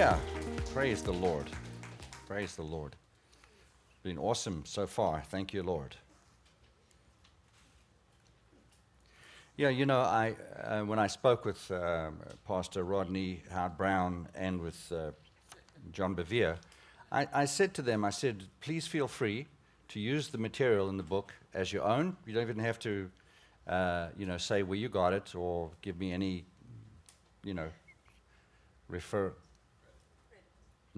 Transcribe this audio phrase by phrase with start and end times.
[0.00, 0.18] Yeah,
[0.72, 1.44] praise the Lord.
[2.26, 2.96] Praise the Lord.
[4.02, 5.22] Been awesome so far.
[5.28, 5.94] Thank you, Lord.
[9.58, 12.18] Yeah, you know, I, uh, when I spoke with um,
[12.48, 15.10] Pastor Rodney Howard Browne and with uh,
[15.92, 16.56] John Bevere,
[17.12, 19.48] I, I said to them, I said, please feel free
[19.88, 22.16] to use the material in the book as your own.
[22.24, 23.10] You don't even have to,
[23.66, 26.46] uh, you know, say where you got it or give me any,
[27.44, 27.68] you know,
[28.88, 29.34] refer.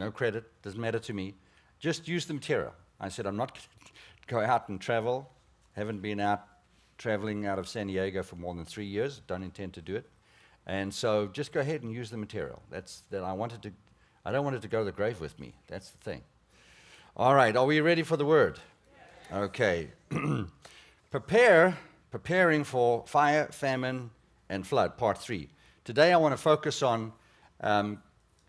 [0.02, 1.34] No credit, doesn't matter to me.
[1.78, 2.72] Just use the material.
[2.98, 3.92] I said, I'm not going to
[4.26, 5.30] go out and travel.
[5.76, 6.42] Haven't been out
[6.98, 9.20] traveling out of San Diego for more than three years.
[9.28, 10.04] Don't intend to do it.
[10.66, 12.60] And so just go ahead and use the material.
[12.68, 13.72] That's that I wanted to.
[14.24, 15.54] I don't want it to go to the grave with me.
[15.68, 16.22] That's the thing.
[17.16, 18.58] All right, are we ready for the word?
[19.32, 19.88] Okay.
[21.12, 21.78] Prepare,
[22.10, 24.10] preparing for fire, famine,
[24.48, 25.48] and flood, part three.
[25.84, 27.12] Today I want to focus on
[27.60, 28.02] um,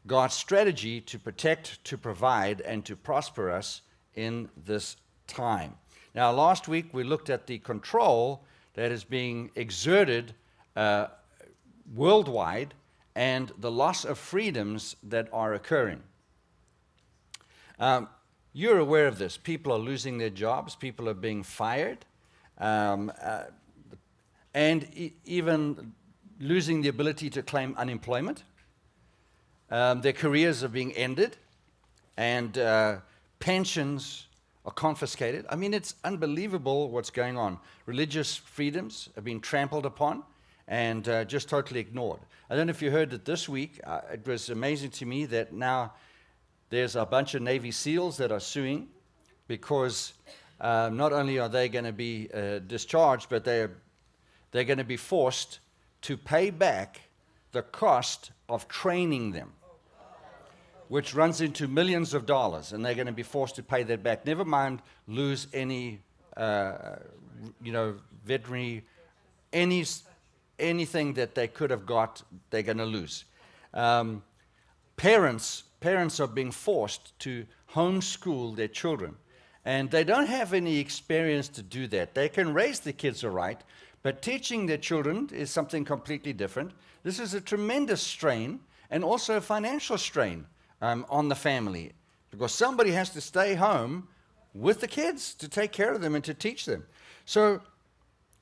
[0.05, 3.81] God's strategy to protect, to provide, and to prosper us
[4.15, 5.75] in this time.
[6.13, 8.43] Now, last week we looked at the control
[8.73, 10.33] that is being exerted
[10.75, 11.07] uh,
[11.95, 12.73] worldwide
[13.15, 16.01] and the loss of freedoms that are occurring.
[17.79, 18.09] Um,
[18.53, 19.37] you're aware of this.
[19.37, 22.05] People are losing their jobs, people are being fired,
[22.59, 23.45] um, uh,
[24.53, 25.93] and e- even
[26.39, 28.43] losing the ability to claim unemployment.
[29.73, 31.35] Um, their careers are being ended,
[32.15, 32.97] and uh,
[33.39, 34.27] pensions
[34.67, 35.47] are confiscated.
[35.49, 37.57] I mean, it's unbelievable what's going on.
[37.87, 40.21] Religious freedoms have been trampled upon
[40.67, 42.19] and uh, just totally ignored.
[42.51, 43.79] I don't know if you heard that this week.
[43.83, 45.93] Uh, it was amazing to me that now
[46.69, 48.89] there's a bunch of Navy SEALs that are suing
[49.47, 50.13] because
[50.61, 53.71] uh, not only are they going to be uh, discharged, but they're,
[54.51, 55.61] they're going to be forced
[56.03, 57.01] to pay back
[57.53, 59.51] the cost of training them
[60.93, 64.03] which runs into millions of dollars, and they're going to be forced to pay that
[64.03, 64.27] back.
[64.27, 66.01] Never mind lose any,
[66.37, 66.97] uh,
[67.63, 68.85] you know, veterinary,
[69.51, 69.83] any,
[70.59, 72.21] anything that they could have got,
[72.51, 73.25] they're going to lose.
[73.73, 74.21] Um,
[74.95, 79.15] parents, parents are being forced to homeschool their children,
[79.65, 82.13] and they don't have any experience to do that.
[82.13, 83.59] They can raise the kids all right,
[84.03, 86.69] but teaching their children is something completely different.
[87.01, 88.59] This is a tremendous strain
[88.91, 90.45] and also a financial strain
[90.83, 91.93] um, on the family
[92.29, 94.09] because somebody has to stay home
[94.53, 96.85] with the kids to take care of them and to teach them.
[97.25, 97.61] So,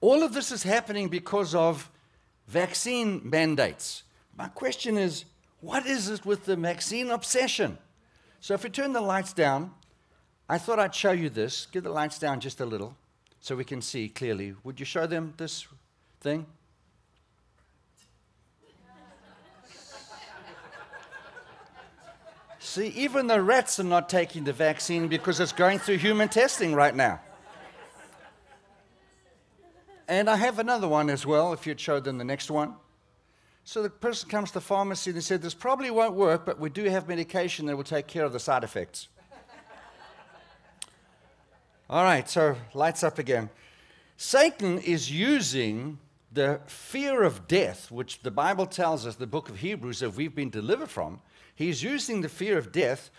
[0.02, 1.92] all of this is happening because of
[2.48, 4.04] vaccine mandates.
[4.36, 5.26] My question is
[5.60, 7.78] what is it with the vaccine obsession?
[8.40, 9.72] So, if we turn the lights down,
[10.50, 11.68] I thought I'd show you this.
[11.68, 12.98] Give the lights down just a little
[13.40, 14.56] so we can see clearly.
[14.64, 15.68] Would you show them this
[16.20, 16.48] thing?
[22.64, 26.76] See, even the rats are not taking the vaccine because it's going through human testing
[26.76, 27.20] right now.
[30.08, 32.76] And I have another one as well, if you'd show them the next one.
[33.64, 36.60] So the person comes to the pharmacy and they said, This probably won't work, but
[36.60, 39.08] we do have medication that will take care of the side effects.
[41.90, 43.50] All right, so lights up again.
[44.18, 45.98] Satan is using
[46.32, 50.36] the fear of death, which the Bible tells us, the book of Hebrews, that we've
[50.36, 51.22] been delivered from,
[51.56, 53.10] he's using the fear of death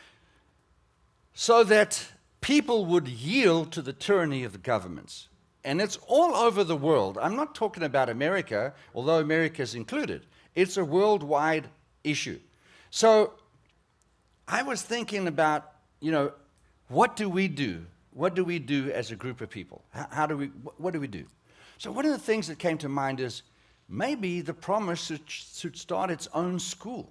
[1.34, 5.28] so that people would yield to the tyranny of the governments.
[5.64, 7.18] And it's all over the world.
[7.18, 10.26] I'm not talking about America, although America is included.
[10.54, 11.68] It's a worldwide
[12.04, 12.40] issue.
[12.90, 13.32] So
[14.46, 16.32] I was thinking about, you know,
[16.88, 17.86] what do we do?
[18.12, 19.82] What do we do as a group of people?
[19.90, 21.24] How, do we, what do we do?
[21.78, 23.42] So one of the things that came to mind is
[23.88, 27.10] maybe the promise should start its own school.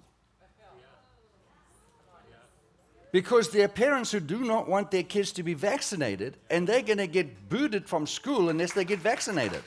[3.12, 6.82] Because there are parents who do not want their kids to be vaccinated, and they're
[6.82, 9.62] going to get booted from school unless they get vaccinated.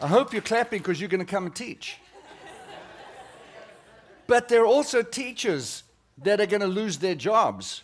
[0.00, 1.96] I hope you're clapping because you're going to come and teach.
[4.26, 5.82] but there are also teachers
[6.22, 7.82] that are going to lose their jobs.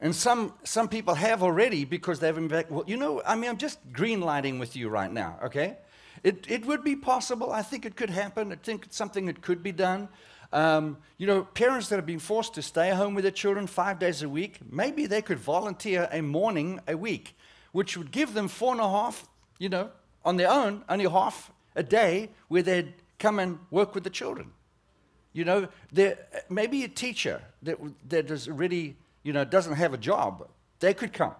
[0.00, 2.70] And some, some people have already because they haven't.
[2.70, 5.76] Well, you know, I mean, I'm just green lighting with you right now, okay?
[6.24, 7.52] It, it would be possible.
[7.52, 8.52] I think it could happen.
[8.52, 10.08] I think it's something that could be done.
[10.52, 13.98] Um, you know, parents that have been forced to stay home with their children five
[13.98, 17.36] days a week, maybe they could volunteer a morning a week,
[17.72, 19.28] which would give them four and a half,
[19.58, 19.90] you know,
[20.24, 24.52] on their own, only half a day where they'd come and work with the children.
[25.32, 25.68] You know,
[26.48, 27.78] maybe a teacher that,
[28.08, 30.48] that is already, you know, doesn't have a job,
[30.80, 31.34] they could come.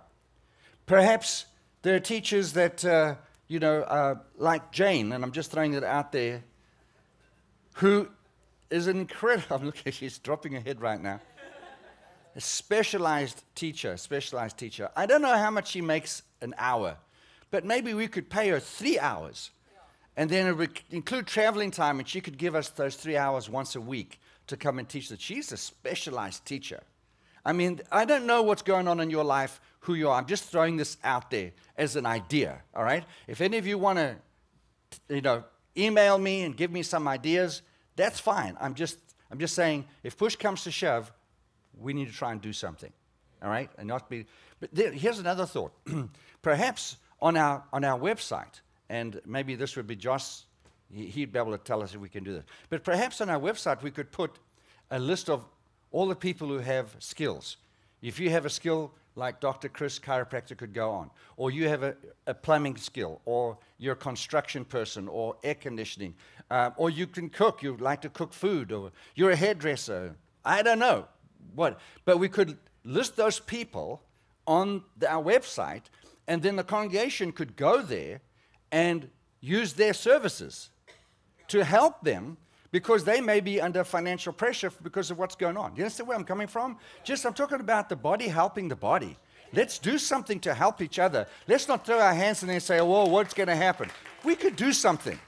[0.87, 1.47] Perhaps
[1.83, 3.15] there are teachers that, uh,
[3.47, 6.45] you know, uh, like Jane, and I'm just throwing it out there,
[7.75, 8.09] who
[8.71, 9.47] is incredible.
[9.57, 11.21] I'm looking, she's dropping her head right now.
[12.37, 14.91] A specialized teacher, specialized teacher.
[14.95, 16.97] I don't know how much she makes an hour,
[17.51, 19.51] but maybe we could pay her three hours.
[20.17, 23.49] And then it would include traveling time, and she could give us those three hours
[23.49, 25.21] once a week to come and teach that.
[25.21, 26.81] She's a specialized teacher.
[27.45, 30.19] I mean, I don't know what's going on in your life, who you are.
[30.19, 33.05] I'm just throwing this out there as an idea, all right?
[33.27, 34.17] If any of you want to,
[35.09, 35.45] you know,
[35.77, 37.63] email me and give me some ideas,
[37.99, 38.57] that's fine.
[38.61, 38.99] I'm just,
[39.31, 41.13] I'm just saying, if push comes to shove,
[41.77, 42.93] we need to try and do something,
[43.43, 43.69] all right?
[43.77, 44.25] And not be.
[44.61, 45.73] But there, here's another thought.
[46.43, 50.43] Perhaps on our on our website, and maybe this would be Josh.
[50.91, 52.45] He'd be able to tell us if we can do this.
[52.71, 54.39] But perhaps on our website we could put
[54.91, 55.45] a list of
[55.91, 57.59] all the people who have skills.
[58.01, 59.69] If you have a skill like Dr.
[59.69, 61.97] Chris, chiropractor, could go on, or you have a,
[62.27, 66.15] a plumbing skill, or you're a construction person, or air conditioning,
[66.51, 70.15] um, or you can cook, you like to cook food, or you're a hairdresser.
[70.45, 71.07] I don't know
[71.55, 74.03] what, but we could list those people
[74.47, 75.83] on the, our website,
[76.27, 78.21] and then the congregation could go there
[78.73, 79.11] and
[79.41, 80.71] use their services
[81.49, 82.37] to help them
[82.71, 85.75] because they may be under financial pressure because of what's going on.
[85.77, 86.79] You understand where I'm coming from?
[87.05, 89.17] Just I'm talking about the body helping the body.
[89.53, 91.27] Let's do something to help each other.
[91.47, 93.91] Let's not throw our hands in there and say, "Oh, what's going to happen?"
[94.23, 95.19] We could do something.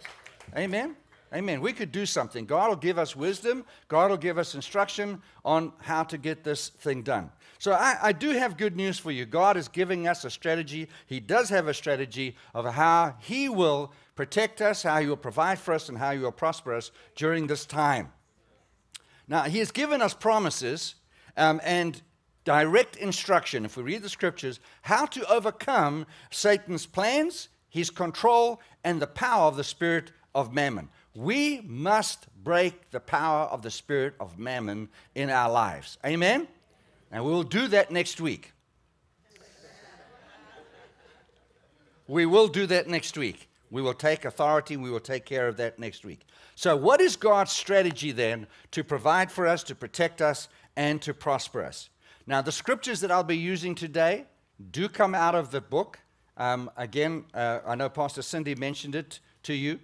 [0.54, 0.96] Amen.
[1.32, 1.60] Amen.
[1.60, 2.44] We could do something.
[2.44, 3.64] God will give us wisdom.
[3.86, 7.30] God will give us instruction on how to get this thing done.
[7.58, 9.26] So I, I, do have good news for you.
[9.26, 10.88] God is giving us a strategy.
[11.06, 15.60] He does have a strategy of how He will protect us, how He will provide
[15.60, 18.12] for us, and how He will prosper us during this time.
[19.28, 20.96] Now, He has given us promises
[21.36, 22.02] um, and
[22.44, 29.00] direct instruction, if we read the scriptures, how to overcome Satan's plans, his control, and
[29.00, 30.88] the power of the spirit of mammon.
[31.14, 35.98] We must break the power of the spirit of mammon in our lives.
[36.06, 36.46] Amen?
[37.10, 38.52] And we'll do that next week.
[42.06, 43.48] We will do that next week.
[43.70, 46.26] We will take authority, we will take care of that next week.
[46.56, 51.14] So, what is God's strategy then to provide for us, to protect us, and to
[51.14, 51.88] prosper us?
[52.26, 54.24] Now, the scriptures that I'll be using today
[54.72, 56.00] do come out of the book.
[56.36, 59.78] Um, again, uh, I know Pastor Cindy mentioned it to you.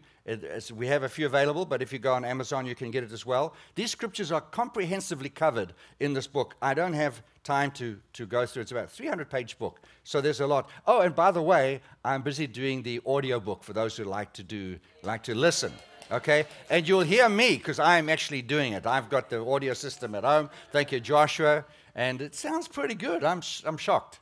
[0.75, 3.13] We have a few available, but if you go on Amazon, you can get it
[3.13, 3.55] as well.
[3.77, 6.57] These scriptures are comprehensively covered in this book.
[6.61, 8.63] I don't have time to, to go through.
[8.63, 10.69] It's about a 300 page book, so there's a lot.
[10.85, 14.33] Oh, and by the way, I'm busy doing the audio book for those who like
[14.35, 15.73] to do like to listen.
[16.11, 18.87] Okay, and you'll hear me because I'm actually doing it.
[18.87, 20.51] I've got the audio system at home.
[20.73, 21.65] Thank you, Joshua,
[21.95, 23.23] and it sounds pretty good.
[23.23, 24.19] I'm I'm shocked.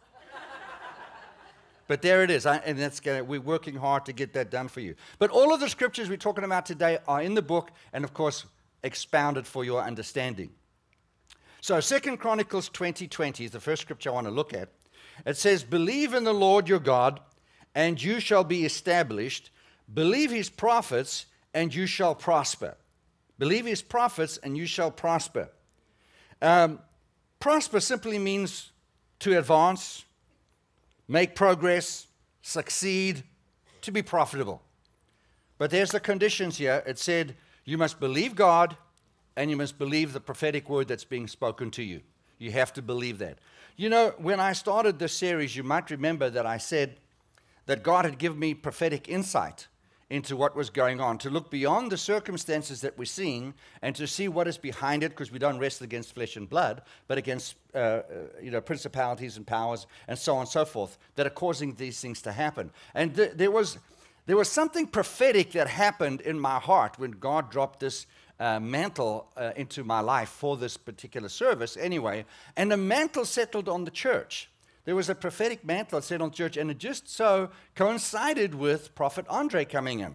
[1.86, 4.80] But there it is, and that's gonna, we're working hard to get that done for
[4.80, 4.94] you.
[5.18, 8.14] But all of the scriptures we're talking about today are in the book, and of
[8.14, 8.46] course,
[8.82, 10.50] expounded for your understanding.
[11.60, 14.70] So, Second Chronicles 20:20 20 is the first scripture I want to look at.
[15.26, 17.20] It says, "Believe in the Lord your God,
[17.74, 19.50] and you shall be established.
[19.92, 22.76] Believe his prophets, and you shall prosper.
[23.38, 25.50] Believe his prophets, and you shall prosper."
[26.40, 26.80] Um,
[27.40, 28.72] prosper simply means
[29.20, 30.04] to advance,
[31.08, 32.06] make progress,
[32.42, 33.24] succeed,
[33.82, 34.62] to be profitable.
[35.58, 36.82] But there's the conditions here.
[36.86, 38.76] It said you must believe God
[39.36, 42.00] and you must believe the prophetic word that's being spoken to you.
[42.38, 43.38] You have to believe that.
[43.76, 46.96] You know, when I started this series, you might remember that I said
[47.66, 49.68] that God had given me prophetic insight
[50.10, 54.06] into what was going on, to look beyond the circumstances that we're seeing and to
[54.06, 57.56] see what is behind it, because we don't wrestle against flesh and blood, but against
[57.74, 58.02] uh, uh,
[58.42, 62.00] you know, principalities and powers and so on and so forth that are causing these
[62.00, 62.70] things to happen.
[62.94, 63.78] And th- there, was,
[64.26, 68.06] there was something prophetic that happened in my heart when God dropped this
[68.40, 72.24] uh, mantle uh, into my life for this particular service, anyway,
[72.56, 74.50] and the mantle settled on the church
[74.84, 79.26] there was a prophetic mantle set on church, and it just so coincided with Prophet
[79.28, 80.14] Andre coming in.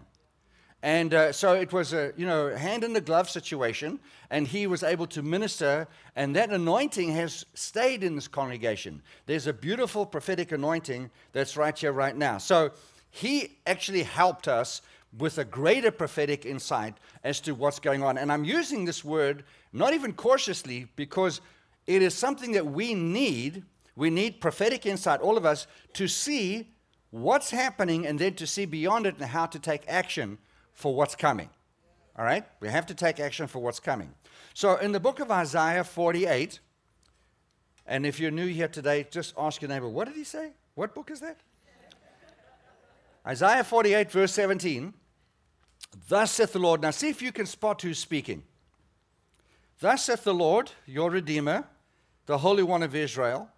[0.82, 4.00] And uh, so it was a you know hand in the glove situation,
[4.30, 9.02] and he was able to minister, and that anointing has stayed in this congregation.
[9.26, 12.38] There's a beautiful prophetic anointing that's right here, right now.
[12.38, 12.70] So
[13.10, 14.80] he actually helped us
[15.18, 18.16] with a greater prophetic insight as to what's going on.
[18.16, 21.40] And I'm using this word not even cautiously because
[21.86, 23.64] it is something that we need
[24.00, 26.68] we need prophetic insight, all of us, to see
[27.10, 30.38] what's happening and then to see beyond it and how to take action
[30.72, 31.50] for what's coming.
[32.16, 32.46] All right?
[32.60, 34.14] We have to take action for what's coming.
[34.54, 36.60] So in the book of Isaiah 48,
[37.86, 40.52] and if you're new here today, just ask your neighbor, what did he say?
[40.76, 41.36] What book is that?
[43.26, 44.94] Isaiah 48, verse 17.
[46.08, 46.80] Thus saith the Lord.
[46.80, 48.44] Now see if you can spot who's speaking.
[49.78, 51.64] Thus saith the Lord, your Redeemer,
[52.24, 53.50] the Holy One of Israel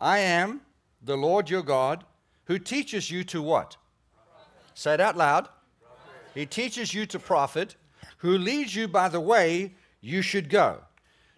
[0.00, 0.60] I am
[1.02, 2.04] the Lord your God,
[2.44, 3.76] who teaches you to what?
[4.14, 4.52] Profit.
[4.74, 5.48] Say it out loud.
[5.80, 6.30] Profit.
[6.34, 7.76] He teaches you to profit,
[8.18, 10.82] who leads you by the way you should go.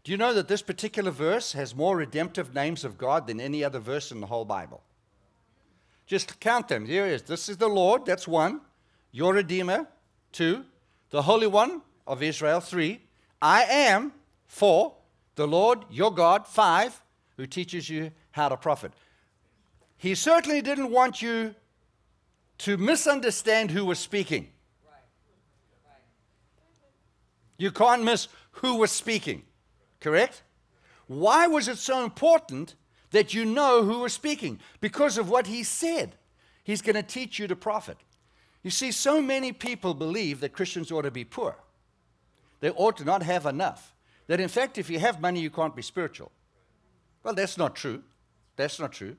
[0.04, 3.62] Do you know that this particular verse has more redemptive names of God than any
[3.62, 4.82] other verse in the whole Bible?
[6.06, 6.86] Just count them.
[6.86, 7.22] Here it is.
[7.22, 8.62] This is the Lord, that's one.
[9.12, 9.86] Your Redeemer,
[10.32, 10.64] two.
[11.10, 13.02] The Holy One of Israel, three.
[13.40, 14.12] I am,
[14.46, 14.94] four.
[15.34, 17.02] The Lord, your God, five,
[17.36, 18.92] who teaches you how to profit.
[19.98, 21.54] He certainly didn't want you
[22.58, 24.48] to misunderstand who was speaking.
[27.58, 29.42] You can't miss who was speaking,
[30.00, 30.42] correct?
[31.08, 32.76] Why was it so important
[33.10, 34.60] that you know who was speaking?
[34.80, 36.14] Because of what he said.
[36.62, 37.96] He's going to teach you to profit.
[38.62, 41.56] You see, so many people believe that Christians ought to be poor.
[42.60, 43.94] They ought to not have enough.
[44.26, 46.30] That in fact, if you have money, you can't be spiritual.
[47.22, 48.02] Well, that's not true.
[48.58, 49.16] That's not true.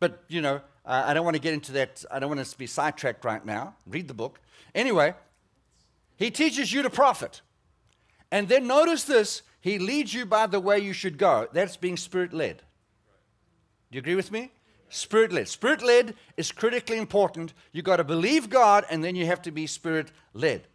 [0.00, 2.04] But, you know, uh, I don't want to get into that.
[2.10, 3.76] I don't want to be sidetracked right now.
[3.86, 4.40] Read the book.
[4.74, 5.14] Anyway,
[6.16, 7.40] he teaches you to profit.
[8.30, 11.48] And then notice this he leads you by the way you should go.
[11.52, 12.58] That's being spirit led.
[13.90, 14.50] Do you agree with me?
[14.90, 15.48] Spirit led.
[15.48, 17.54] Spirit led is critically important.
[17.72, 20.66] You've got to believe God, and then you have to be spirit led.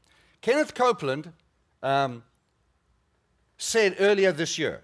[0.42, 1.34] Kenneth Copeland
[1.84, 2.24] um,
[3.58, 4.82] said earlier this year,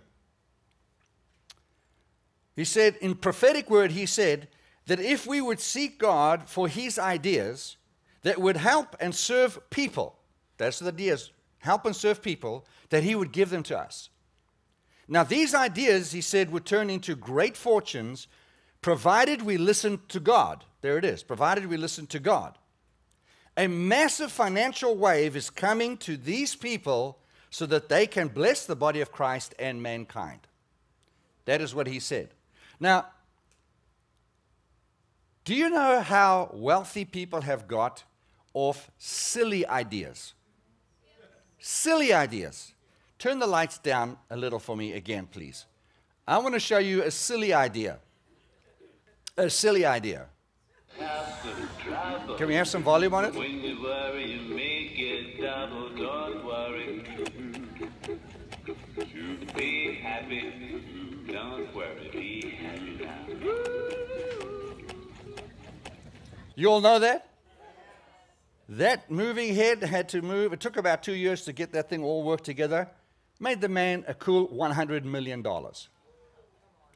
[2.56, 4.48] he said, in prophetic word, he said
[4.86, 7.78] that if we would seek God for his ideas
[8.22, 10.18] that would help and serve people,
[10.58, 14.10] that's the ideas, help and serve people, that he would give them to us.
[15.08, 18.28] Now, these ideas, he said, would turn into great fortunes
[18.82, 20.64] provided we listen to God.
[20.82, 22.58] There it is, provided we listen to God.
[23.58, 27.18] A massive financial wave is coming to these people
[27.50, 30.42] so that they can bless the body of Christ and mankind.
[31.46, 32.35] That is what he said.
[32.79, 33.08] Now,
[35.44, 38.03] do you know how wealthy people have got
[38.53, 40.34] off silly ideas?
[41.60, 42.74] Silly ideas.
[43.20, 45.65] Turn the lights down a little for me again, please.
[46.27, 48.00] I want to show you a silly idea.
[49.38, 50.25] A silly idea.
[52.38, 53.34] Can we have some volume on it?
[66.56, 67.28] You all know that?
[68.70, 70.54] That moving head had to move.
[70.54, 72.90] It took about two years to get that thing all worked together.
[73.40, 75.46] Made the man a cool $100 million.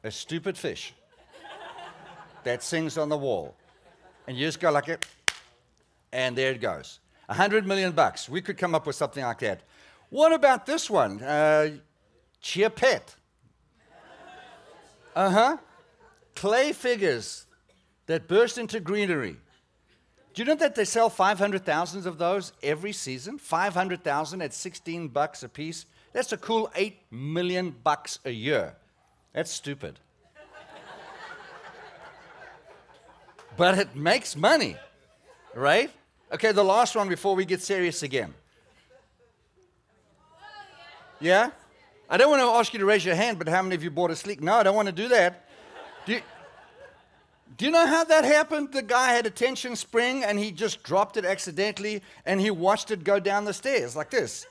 [0.02, 0.94] A stupid fish
[2.44, 3.54] that sings on the wall.
[4.26, 5.06] And you just go like it,
[6.12, 7.00] and there it goes.
[7.28, 8.28] A hundred million bucks.
[8.28, 9.62] We could come up with something like that.
[10.08, 11.22] What about this one?
[11.22, 11.70] Uh,
[12.40, 13.14] Chia Pet.
[15.14, 15.56] Uh huh.
[16.34, 17.46] Clay figures
[18.06, 19.36] that burst into greenery.
[20.32, 23.38] Do you know that they sell 500,000 of those every season?
[23.38, 25.86] 500,000 at 16 bucks a piece.
[26.12, 28.76] That's a cool 8 million bucks a year.
[29.32, 29.98] That's stupid.
[33.56, 34.76] but it makes money,
[35.54, 35.90] right?
[36.32, 38.32] Okay, the last one before we get serious again.
[41.18, 41.50] Yeah?
[42.08, 43.90] I don't want to ask you to raise your hand, but how many of you
[43.90, 44.40] bought a sleek?
[44.40, 45.48] No, I don't want to do that.
[46.06, 46.22] Do you,
[47.60, 48.72] do you know how that happened?
[48.72, 52.90] The guy had a tension spring and he just dropped it accidentally and he watched
[52.90, 54.46] it go down the stairs like this.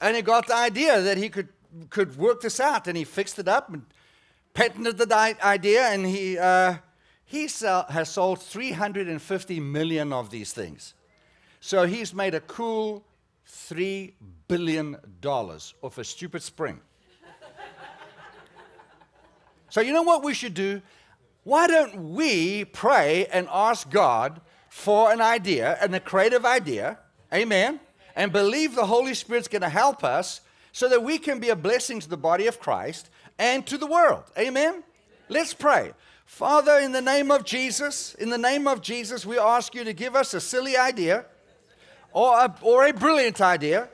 [0.00, 1.48] And he got the idea that he could,
[1.90, 3.84] could work this out and he fixed it up and
[4.52, 6.76] patented the idea and he, uh,
[7.24, 10.94] he sell, has sold 350 million of these things.
[11.58, 13.04] So he's made a cool
[13.48, 14.12] $3
[14.46, 16.80] billion off a stupid spring.
[19.68, 20.80] so, you know what we should do?
[21.44, 26.98] Why don't we pray and ask God for an idea and a creative idea?
[27.32, 27.80] Amen.
[28.16, 30.40] And believe the Holy Spirit's going to help us
[30.72, 33.86] so that we can be a blessing to the body of Christ and to the
[33.86, 34.24] world.
[34.38, 34.82] Amen.
[35.28, 35.92] Let's pray.
[36.24, 39.92] Father, in the name of Jesus, in the name of Jesus, we ask you to
[39.92, 41.26] give us a silly idea
[42.12, 43.88] or a, or a brilliant idea.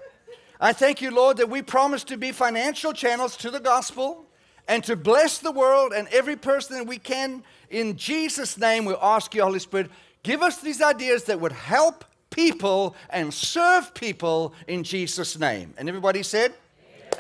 [0.60, 4.29] I thank you, Lord, that we promise to be financial channels to the gospel
[4.68, 7.42] and to bless the world and every person that we can.
[7.70, 9.90] In Jesus' name, we ask you, Holy Spirit,
[10.22, 15.74] give us these ideas that would help people and serve people in Jesus' name.
[15.78, 16.54] And everybody said,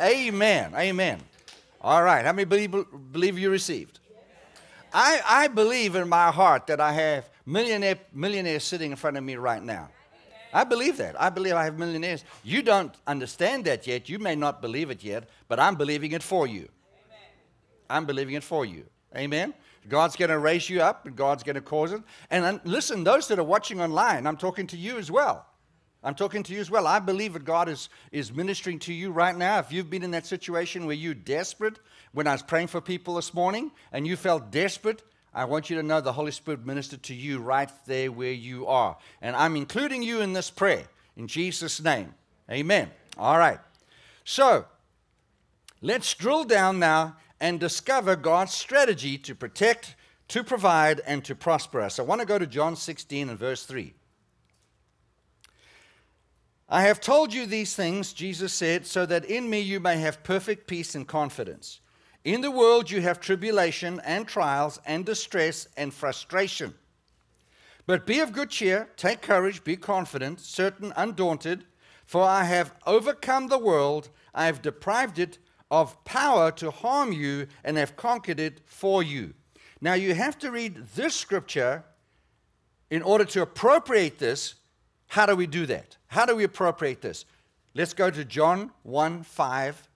[0.00, 0.72] Amen.
[0.72, 0.74] Amen.
[0.76, 1.20] Amen.
[1.80, 2.24] All right.
[2.24, 2.74] How many believe,
[3.12, 3.98] believe you received?
[4.92, 9.24] I, I believe in my heart that I have millionaire, millionaires sitting in front of
[9.24, 9.88] me right now.
[10.52, 11.20] I believe that.
[11.20, 12.24] I believe I have millionaires.
[12.42, 14.08] You don't understand that yet.
[14.08, 16.68] You may not believe it yet, but I'm believing it for you.
[17.90, 18.86] I'm believing it for you.
[19.16, 19.52] Amen.
[19.88, 22.02] God's going to raise you up and God's going to cause it.
[22.30, 25.46] And listen, those that are watching online, I'm talking to you as well.
[26.02, 26.86] I'm talking to you as well.
[26.86, 29.58] I believe that God is, is ministering to you right now.
[29.58, 31.78] If you've been in that situation where you're desperate,
[32.12, 35.02] when I was praying for people this morning and you felt desperate,
[35.34, 38.66] I want you to know the Holy Spirit ministered to you right there where you
[38.66, 38.96] are.
[39.20, 40.84] And I'm including you in this prayer
[41.16, 42.14] in Jesus' name.
[42.50, 42.90] Amen.
[43.18, 43.58] All right.
[44.24, 44.64] So
[45.82, 49.96] let's drill down now and discover God's strategy to protect,
[50.28, 51.98] to provide, and to prosper us.
[51.98, 53.94] I want to go to John 16 and verse 3.
[56.68, 60.22] I have told you these things, Jesus said, so that in me you may have
[60.22, 61.80] perfect peace and confidence.
[62.22, 66.74] In the world you have tribulation and trials and distress and frustration.
[67.86, 71.64] But be of good cheer, take courage, be confident, certain, undaunted,
[72.06, 75.38] for I have overcome the world, I have deprived it
[75.70, 79.34] of power to harm you, and have conquered it for you.
[79.80, 81.84] Now you have to read this scripture
[82.90, 84.54] in order to appropriate this.
[85.08, 85.96] How do we do that?
[86.08, 87.24] How do we appropriate this?
[87.74, 89.88] Let's go to John 1 5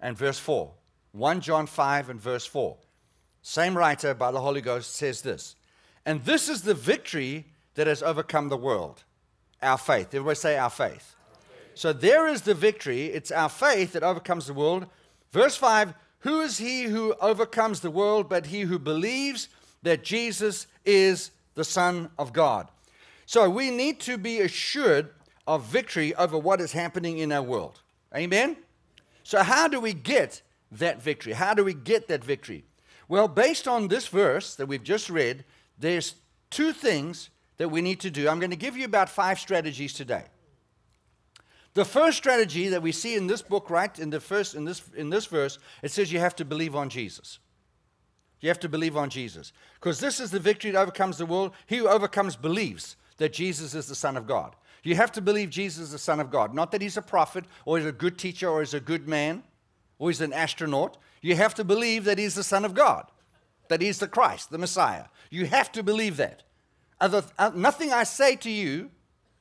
[0.00, 0.72] and verse 4.
[1.12, 2.76] 1 John 5 and verse 4.
[3.42, 5.56] Same writer by the Holy Ghost says this.
[6.06, 9.04] And this is the victory that has overcome the world
[9.62, 10.08] our faith.
[10.08, 11.13] Everybody say our faith.
[11.74, 13.06] So there is the victory.
[13.06, 14.86] It's our faith that overcomes the world.
[15.32, 19.48] Verse 5 Who is he who overcomes the world but he who believes
[19.82, 22.68] that Jesus is the Son of God?
[23.26, 25.10] So we need to be assured
[25.46, 27.80] of victory over what is happening in our world.
[28.14, 28.56] Amen?
[29.22, 30.42] So, how do we get
[30.78, 31.32] that victory.
[31.32, 32.64] How do we get that victory?
[33.08, 35.44] Well, based on this verse that we've just read,
[35.78, 36.14] there's
[36.50, 38.28] two things that we need to do.
[38.28, 40.24] I'm going to give you about five strategies today.
[41.74, 44.82] The first strategy that we see in this book, right in the first in this
[44.96, 47.40] in this verse, it says you have to believe on Jesus.
[48.40, 49.52] You have to believe on Jesus.
[49.74, 51.52] Because this is the victory that overcomes the world.
[51.66, 54.54] He who overcomes believes that Jesus is the Son of God.
[54.82, 56.54] You have to believe Jesus is the Son of God.
[56.54, 59.42] Not that he's a prophet or he's a good teacher or he's a good man
[59.98, 63.06] or he's an astronaut, you have to believe that he's the Son of God,
[63.68, 65.06] that he's the Christ, the Messiah.
[65.30, 66.42] You have to believe that.
[67.00, 68.90] Other, uh, nothing I say to you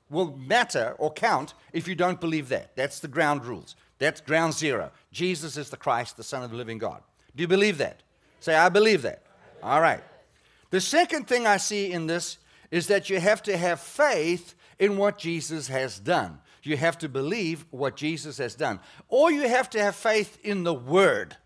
[0.10, 2.76] will matter or count if you don't believe that.
[2.76, 3.76] That's the ground rules.
[4.00, 4.92] That's ground zero.
[5.12, 7.02] Jesus is the Christ, the Son of the living God.
[7.36, 8.04] Do you believe that?
[8.40, 9.24] Say, I believe that.
[9.62, 10.04] All right.
[10.70, 12.38] The second thing I see in this
[12.72, 16.40] is that you have to have faith in what Jesus has done.
[16.64, 18.80] You have to believe what Jesus has done.
[19.08, 21.38] Or you have to have faith in the Word,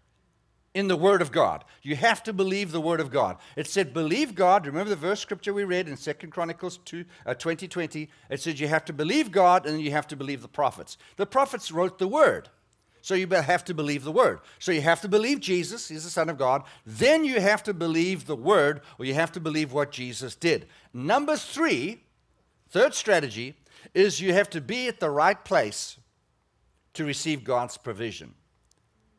[0.77, 1.65] in the Word of God.
[1.81, 3.37] You have to believe the Word of God.
[3.55, 4.67] It said, believe God.
[4.67, 8.07] Remember the verse scripture we read in 2 Chronicles 2, uh, 20, 20?
[8.29, 10.99] It says you have to believe God and you have to believe the prophets.
[11.15, 12.49] The prophets wrote the Word.
[13.01, 14.41] So you have to believe the word.
[14.59, 16.63] So you have to believe Jesus He's the Son of God.
[16.85, 20.67] Then you have to believe the word, or you have to believe what Jesus did.
[20.93, 22.01] Number three,
[22.69, 23.55] third strategy,
[23.93, 25.97] is you have to be at the right place
[26.95, 28.33] to receive God's provision.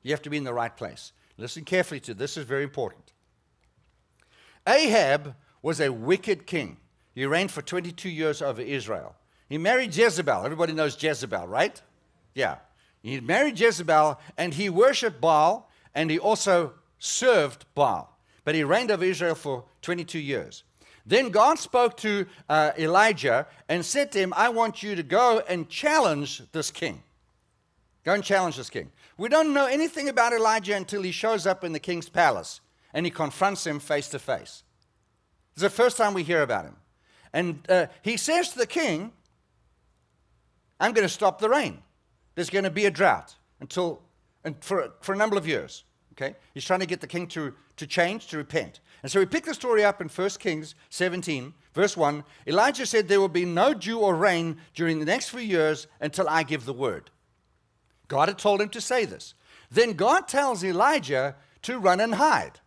[0.03, 1.13] You have to be in the right place.
[1.39, 3.13] Listen carefully to this, this is very important.
[4.67, 6.77] Ahab was a wicked king.
[7.15, 9.15] He reigned for 22 years over Israel.
[9.49, 10.45] He married Jezebel.
[10.45, 11.81] Everybody knows Jezebel, right?
[12.35, 12.57] Yeah.
[13.03, 18.19] He married Jezebel and he worshiped Baal and he also served Baal.
[18.45, 20.65] But he reigned over Israel for 22 years.
[21.07, 25.43] Then God spoke to uh, Elijah and said to him, I want you to go
[25.49, 27.03] and challenge this king.
[28.05, 28.91] Go and challenge this king.
[29.19, 32.61] We don't know anything about Elijah until he shows up in the king's palace
[32.95, 34.63] and he confronts him face to face.
[35.53, 36.77] It's the first time we hear about him.
[37.33, 39.13] And uh, he says to the king,
[40.81, 41.83] I'm going to stop the rain.
[42.37, 44.01] There's going to be a drought until,
[44.45, 45.83] and for, for a number of years.
[46.13, 46.37] Okay?
[46.55, 48.79] He's trying to get the king to, to change, to repent.
[49.03, 52.23] And so we pick the story up in 1 Kings 17, verse 1.
[52.47, 56.29] Elijah said, There will be no dew or rain during the next few years until
[56.29, 57.11] I give the word.
[58.09, 59.35] God had told him to say this.
[59.71, 62.61] Then God tells Elijah to run and hide.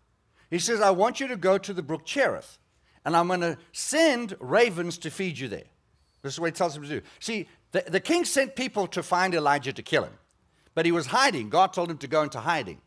[0.50, 2.58] He says, I want you to go to the brook Cherith,
[3.04, 5.64] and I'm going to send ravens to feed you there.
[6.22, 7.02] This is what he tells him to do.
[7.20, 10.14] See, the, the king sent people to find Elijah to kill him,
[10.76, 11.50] but he was hiding.
[11.50, 12.80] God told him to go into hiding.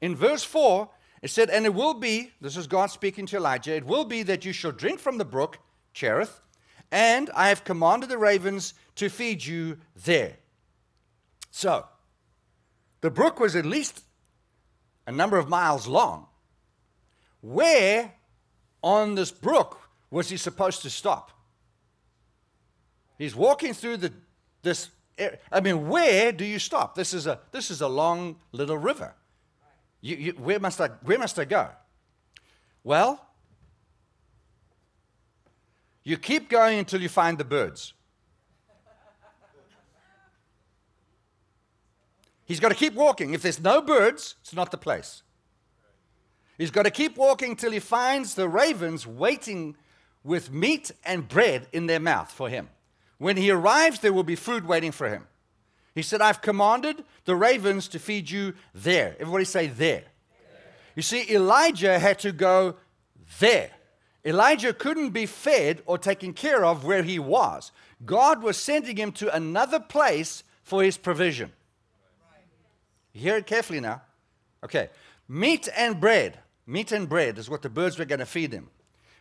[0.00, 0.88] In verse 4,
[1.20, 4.22] it said, And it will be, this is God speaking to Elijah, it will be
[4.22, 5.58] that you shall drink from the brook,
[5.92, 6.40] Cherith,
[6.90, 10.36] and I have commanded the ravens to feed you there.
[11.56, 11.86] So,
[13.00, 14.02] the brook was at least
[15.06, 16.26] a number of miles long.
[17.42, 18.12] Where
[18.82, 19.78] on this brook
[20.10, 21.30] was he supposed to stop?
[23.18, 24.12] He's walking through the,
[24.62, 24.90] this.
[25.52, 26.96] I mean, where do you stop?
[26.96, 29.14] This is a, this is a long little river.
[30.00, 31.68] You, you, where, must I, where must I go?
[32.82, 33.24] Well,
[36.02, 37.94] you keep going until you find the birds.
[42.46, 43.32] He's got to keep walking.
[43.34, 45.22] If there's no birds, it's not the place.
[46.58, 49.76] He's got to keep walking till he finds the ravens waiting
[50.22, 52.68] with meat and bread in their mouth for him.
[53.18, 55.26] When he arrives, there will be food waiting for him.
[55.94, 59.16] He said, I've commanded the ravens to feed you there.
[59.18, 59.76] Everybody say there.
[59.76, 60.04] there.
[60.96, 62.76] You see, Elijah had to go
[63.38, 63.70] there.
[64.24, 67.72] Elijah couldn't be fed or taken care of where he was.
[68.04, 71.52] God was sending him to another place for his provision.
[73.14, 74.02] Hear it carefully now.
[74.62, 74.90] Okay.
[75.28, 76.38] Meat and bread.
[76.66, 78.68] Meat and bread is what the birds were going to feed him.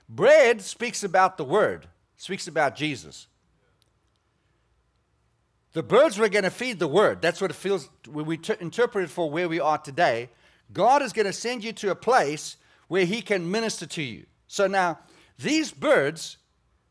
[0.10, 3.28] Bread speaks about the word, speaks about Jesus.
[5.74, 7.22] The birds were going to feed the word.
[7.22, 10.30] That's what it feels when we t- interpret it for where we are today.
[10.72, 14.26] God is going to send you to a place where he can minister to you.
[14.48, 15.00] So now,
[15.40, 16.38] these birds,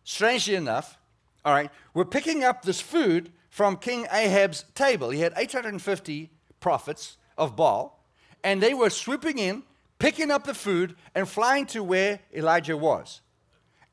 [0.02, 0.98] strangely enough,
[1.44, 5.10] all right, were picking up this food from King Ahab's table.
[5.10, 6.30] He had 850
[6.62, 8.02] prophets of Baal,
[8.42, 9.62] and they were swooping in,
[9.98, 13.20] picking up the food, and flying to where Elijah was.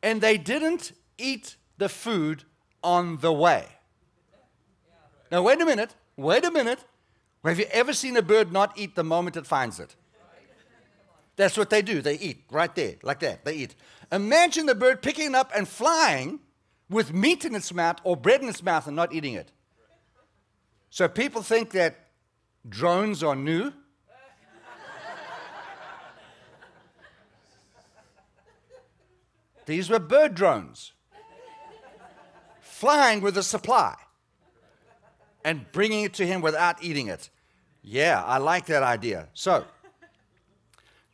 [0.01, 2.43] And they didn't eat the food
[2.81, 3.65] on the way.
[5.31, 5.93] Now, wait a minute.
[6.15, 6.79] Wait a minute.
[7.43, 9.95] Have you ever seen a bird not eat the moment it finds it?
[11.35, 12.01] That's what they do.
[12.01, 13.45] They eat right there, like that.
[13.45, 13.75] They eat.
[14.11, 16.39] Imagine the bird picking up and flying
[16.89, 19.51] with meat in its mouth or bread in its mouth and not eating it.
[20.89, 22.08] So people think that
[22.67, 23.71] drones are new.
[29.65, 30.93] These were bird drones
[32.59, 33.95] flying with a supply
[35.43, 37.29] and bringing it to him without eating it.
[37.81, 39.27] Yeah, I like that idea.
[39.33, 39.65] So,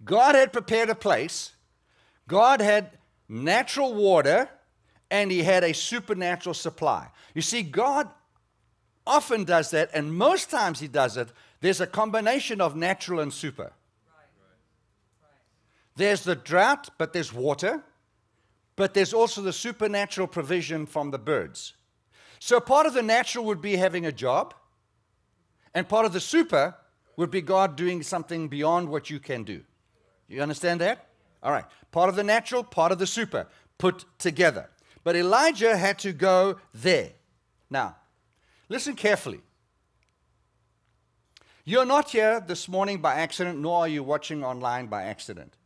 [0.04, 1.54] God had prepared a place,
[2.28, 2.92] God had
[3.28, 4.50] natural water,
[5.10, 7.10] and He had a supernatural supply.
[7.34, 8.10] You see, God
[9.08, 11.30] often does that, and most times He does it.
[11.62, 13.74] There's a combination of natural and super.
[15.96, 17.84] There's the drought, but there's water,
[18.76, 21.74] but there's also the supernatural provision from the birds.
[22.40, 24.54] So part of the natural would be having a job,
[25.74, 26.76] and part of the super
[27.16, 29.62] would be God doing something beyond what you can do.
[30.28, 31.08] You understand that?
[31.42, 31.66] All right.
[31.92, 34.70] Part of the natural, part of the super put together.
[35.04, 37.12] But Elijah had to go there.
[37.70, 37.96] Now,
[38.70, 39.42] listen carefully.
[41.64, 45.58] You're not here this morning by accident, nor are you watching online by accident.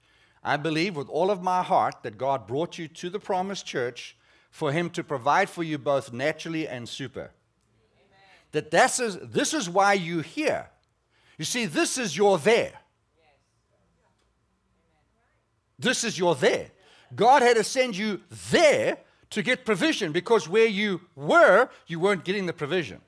[0.42, 4.16] I believe with all of my heart that God brought you to the promised church
[4.50, 7.32] for Him to provide for you both naturally and super.
[7.32, 7.32] Amen.
[8.54, 10.70] That this is, this is why you're here.
[11.38, 12.74] You see, this is your there.
[15.78, 16.72] This is your there.
[17.16, 18.98] God had to send you there
[19.32, 23.02] to get provision because where you were, you weren't getting the provision.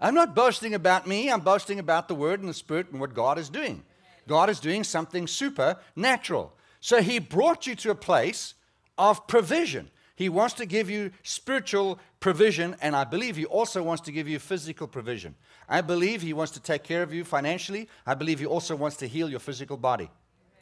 [0.00, 3.14] I'm not boasting about me, I'm boasting about the Word and the Spirit and what
[3.14, 3.82] God is doing.
[4.26, 6.52] God is doing something supernatural.
[6.80, 8.54] So He brought you to a place
[8.96, 9.90] of provision.
[10.16, 14.28] He wants to give you spiritual provision, and I believe He also wants to give
[14.28, 15.34] you physical provision.
[15.68, 17.88] I believe He wants to take care of you financially.
[18.06, 20.10] I believe He also wants to heal your physical body.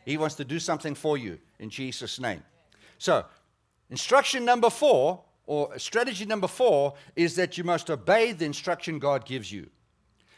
[0.04, 2.42] He wants to do something for you in Jesus' name.
[2.98, 3.24] So,
[3.90, 9.24] instruction number four, or strategy number four, is that you must obey the instruction God
[9.24, 9.70] gives you.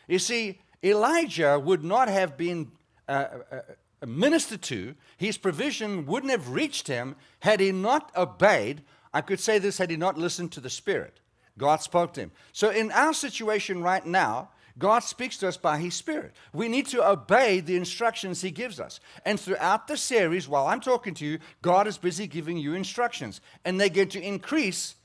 [0.07, 2.71] You see, Elijah would not have been
[3.09, 9.21] uh, uh, ministered to, his provision wouldn't have reached him had he not obeyed I
[9.21, 11.21] could say this had he not listened to the Spirit.
[11.59, 12.33] God spoke to him.
[12.53, 16.33] So, in our situation right now, God speaks to us by His Spirit.
[16.53, 19.01] We need to obey the instructions He gives us.
[19.25, 23.41] And throughout the series, while I'm talking to you, God is busy giving you instructions.
[23.65, 24.97] And they get to increase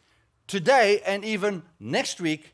[0.48, 2.54] today and even next week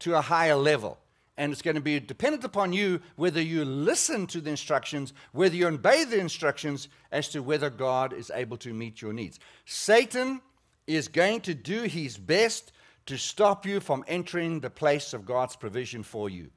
[0.00, 0.98] to a higher level.
[1.36, 5.56] And it's going to be dependent upon you whether you listen to the instructions, whether
[5.56, 9.40] you obey the instructions, as to whether God is able to meet your needs.
[9.64, 10.42] Satan
[10.86, 12.72] is going to do his best
[13.10, 16.48] to stop you from entering the place of God's provision for you.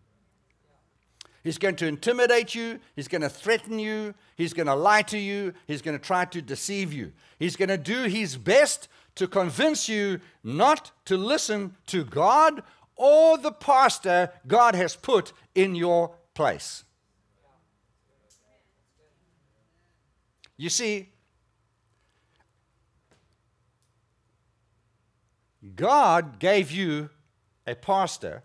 [1.43, 2.79] He's going to intimidate you.
[2.95, 4.13] He's going to threaten you.
[4.35, 5.55] He's going to lie to you.
[5.65, 7.11] He's going to try to deceive you.
[7.39, 12.61] He's going to do his best to convince you not to listen to God
[12.95, 16.83] or the pastor God has put in your place.
[20.55, 21.12] You see,
[25.75, 27.09] God gave you
[27.65, 28.43] a pastor,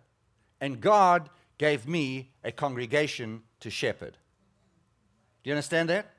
[0.60, 4.16] and God gave me a congregation to shepherd.
[5.42, 6.12] Do you understand that?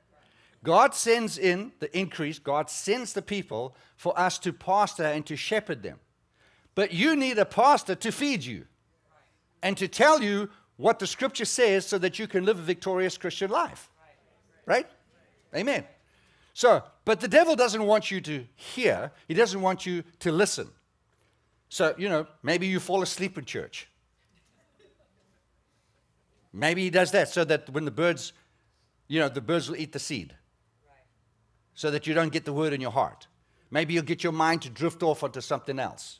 [0.62, 5.36] God sends in the increase, God sends the people for us to pastor and to
[5.36, 5.98] shepherd them.
[6.74, 8.66] But you need a pastor to feed you
[9.62, 13.16] and to tell you what the scripture says so that you can live a victorious
[13.16, 13.90] Christian life.
[14.66, 14.86] Right?
[15.54, 15.84] Amen.
[16.52, 20.68] So, but the devil doesn't want you to hear, he doesn't want you to listen.
[21.70, 23.88] So, you know, maybe you fall asleep in church.
[26.52, 28.32] Maybe he does that so that when the birds,
[29.06, 30.34] you know, the birds will eat the seed.
[31.74, 33.28] So that you don't get the word in your heart.
[33.70, 36.18] Maybe you'll get your mind to drift off onto something else.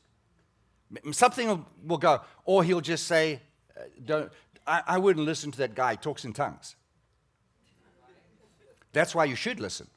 [1.10, 3.42] Something will, will go, or he'll just say,
[3.76, 4.30] uh, don't,
[4.68, 6.76] I, I wouldn't listen to that guy, he talks in tongues.
[8.92, 9.88] That's why you should listen.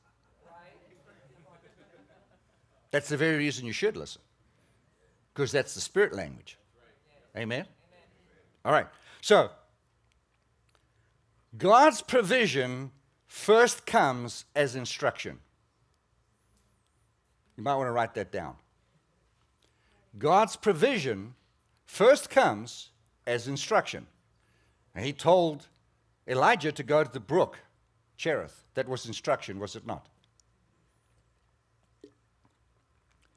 [2.89, 4.21] That's the very reason you should listen
[5.33, 6.57] because that's the spirit language.
[7.35, 7.65] Amen?
[8.63, 8.87] All right.
[9.21, 9.49] So,
[11.57, 12.91] God's provision
[13.27, 15.39] first comes as instruction.
[17.57, 18.55] You might want to write that down.
[20.17, 21.33] God's provision
[21.85, 22.89] first comes
[23.25, 24.07] as instruction.
[24.95, 25.67] And he told
[26.27, 27.59] Elijah to go to the brook,
[28.17, 28.65] Cherith.
[28.75, 30.07] That was instruction, was it not?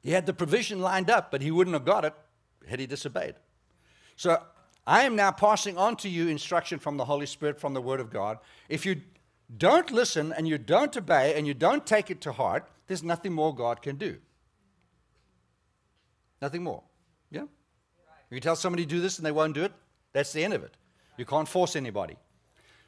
[0.07, 2.13] He had the provision lined up, but he wouldn't have got it
[2.65, 3.35] had he disobeyed.
[4.15, 4.41] So
[4.85, 7.99] I am now passing on to you instruction from the Holy Spirit, from the Word
[7.99, 8.37] of God.
[8.69, 9.01] If you
[9.57, 13.33] don't listen and you don't obey and you don't take it to heart, there's nothing
[13.33, 14.15] more God can do.
[16.41, 16.83] Nothing more.
[17.29, 17.43] Yeah?
[18.31, 19.73] You tell somebody do this and they won't do it,
[20.13, 20.77] that's the end of it.
[21.17, 22.15] You can't force anybody.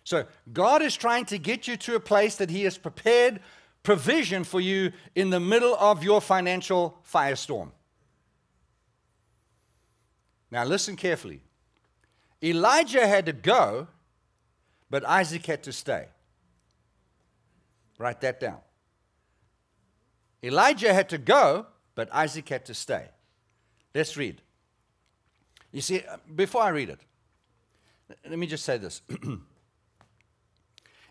[0.05, 3.41] So God is trying to get you to a place that He has prepared
[3.83, 7.71] provision for you in the middle of your financial firestorm.
[10.51, 11.41] Now, listen carefully.
[12.41, 13.87] Elijah had to go,
[14.89, 16.07] but Isaac had to stay.
[17.97, 18.59] Write that down.
[20.43, 21.65] Elijah had to go,
[21.95, 23.07] but Isaac had to stay.
[23.93, 24.41] Let's read.
[25.71, 26.99] You see, uh, before I read it,
[28.27, 29.01] let me just say this.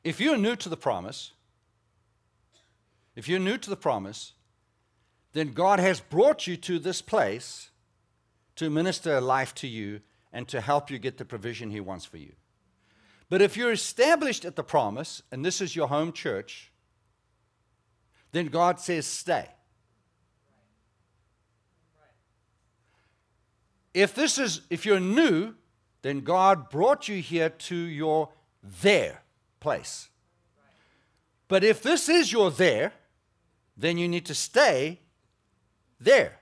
[0.05, 1.33] if you're new to the promise,
[3.19, 4.35] if you're new to the promise,
[5.33, 7.71] then God has brought you to this place
[8.55, 10.03] to minister life to you
[10.33, 12.35] and to help you get the provision He wants for you.
[13.29, 16.71] But if you're established at the promise, and this is your home church,
[18.31, 19.49] then God says, stay.
[23.95, 25.57] If this is, if you're new,
[26.03, 28.29] then God brought you here to your
[28.63, 29.23] there
[29.59, 30.09] place.
[31.49, 32.93] But if this is your there,
[33.79, 34.99] then you need to stay
[36.01, 36.37] there.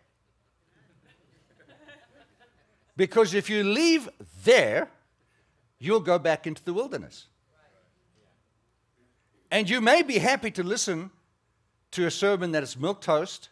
[2.97, 4.09] Because if you leave
[4.43, 4.89] there,
[5.79, 7.27] you'll go back into the wilderness.
[9.51, 11.11] And you may be happy to listen
[11.91, 13.51] to a sermon that is milk toast,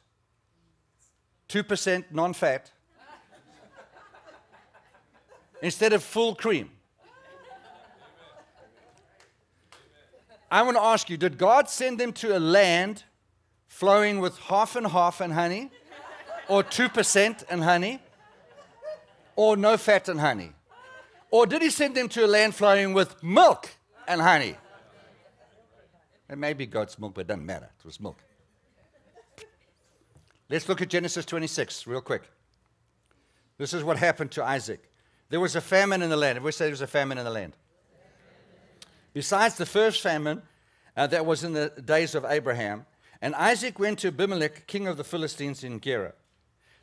[1.50, 2.72] 2% non fat,
[5.60, 6.70] instead of full cream.
[10.50, 13.04] I want to ask you did God send them to a land
[13.74, 15.68] flowing with half and half and honey,
[16.46, 17.98] or 2% and honey,
[19.34, 20.52] or no fat and honey?
[21.32, 23.68] Or did he send them to a land flowing with milk
[24.06, 24.56] and honey?
[26.30, 27.68] It may be goat's milk, but it doesn't matter.
[27.76, 28.18] It was milk.
[30.48, 32.22] Let's look at Genesis 26 real quick.
[33.58, 34.88] This is what happened to Isaac.
[35.30, 36.36] There was a famine in the land.
[36.36, 37.56] Everybody say there was a famine in the land.
[39.12, 40.42] Besides the first famine
[40.96, 42.86] uh, that was in the days of Abraham,
[43.24, 46.14] and Isaac went to Abimelech, king of the Philistines, in Gerar.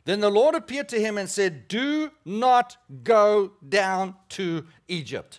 [0.04, 5.38] Then the Lord appeared to him and said, Do not go down to Egypt.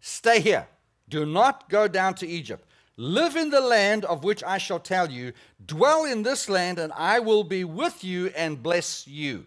[0.00, 0.66] Stay here.
[1.08, 2.64] Do not go down to Egypt.
[2.96, 5.34] Live in the land of which I shall tell you.
[5.64, 9.46] Dwell in this land, and I will be with you and bless you.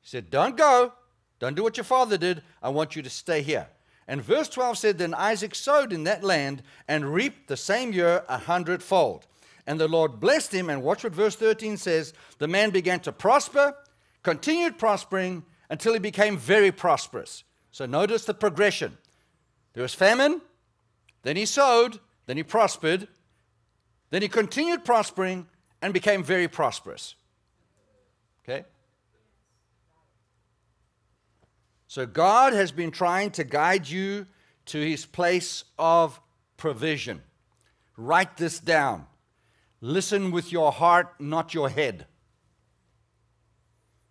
[0.00, 0.94] He said, Don't go.
[1.40, 2.42] Don't do what your father did.
[2.62, 3.68] I want you to stay here.
[4.08, 8.24] And verse 12 said, Then Isaac sowed in that land and reaped the same year
[8.30, 9.26] a hundredfold.
[9.66, 10.70] And the Lord blessed him.
[10.70, 13.74] And watch what verse 13 says the man began to prosper,
[14.22, 17.44] continued prospering until he became very prosperous.
[17.72, 18.96] So notice the progression.
[19.74, 20.40] There was famine,
[21.22, 23.08] then he sowed, then he prospered,
[24.10, 25.46] then he continued prospering
[25.82, 27.14] and became very prosperous.
[28.42, 28.64] Okay?
[31.88, 34.26] So God has been trying to guide you
[34.66, 36.20] to his place of
[36.56, 37.22] provision.
[37.96, 39.06] Write this down.
[39.80, 42.06] Listen with your heart, not your head.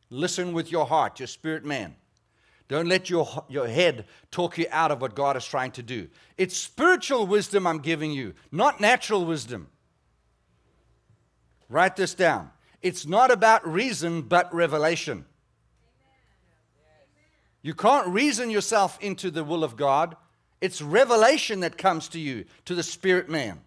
[0.10, 1.96] listen with your heart, your spirit man.
[2.68, 6.08] Don't let your, your head talk you out of what God is trying to do.
[6.38, 9.68] It's spiritual wisdom I'm giving you, not natural wisdom.
[11.70, 12.52] Write this down.
[12.82, 15.26] It's not about reason, but revelation.
[17.62, 20.16] You can't reason yourself into the will of God.
[20.62, 23.60] It's revelation that comes to you, to the spirit man.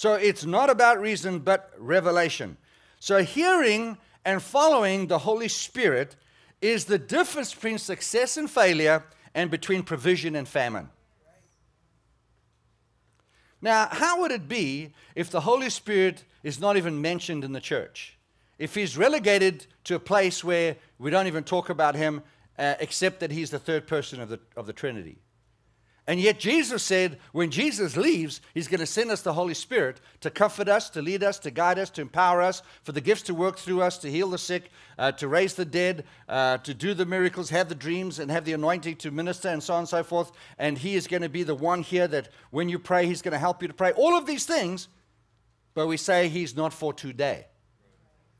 [0.00, 2.56] So it's not about reason, but revelation.
[3.00, 6.16] So hearing and following the Holy Spirit
[6.62, 10.88] is the difference between success and failure and between provision and famine.
[13.60, 17.60] Now, how would it be if the Holy Spirit is not even mentioned in the
[17.60, 18.16] church?
[18.58, 22.22] If he's relegated to a place where we don't even talk about him
[22.58, 25.18] uh, except that he's the third person of the, of the Trinity.
[26.06, 30.00] And yet, Jesus said when Jesus leaves, he's going to send us the Holy Spirit
[30.22, 33.22] to comfort us, to lead us, to guide us, to empower us, for the gifts
[33.22, 36.74] to work through us, to heal the sick, uh, to raise the dead, uh, to
[36.74, 39.80] do the miracles, have the dreams, and have the anointing to minister, and so on
[39.80, 40.32] and so forth.
[40.58, 43.32] And he is going to be the one here that when you pray, he's going
[43.32, 43.92] to help you to pray.
[43.92, 44.88] All of these things,
[45.74, 47.46] but we say he's not for today.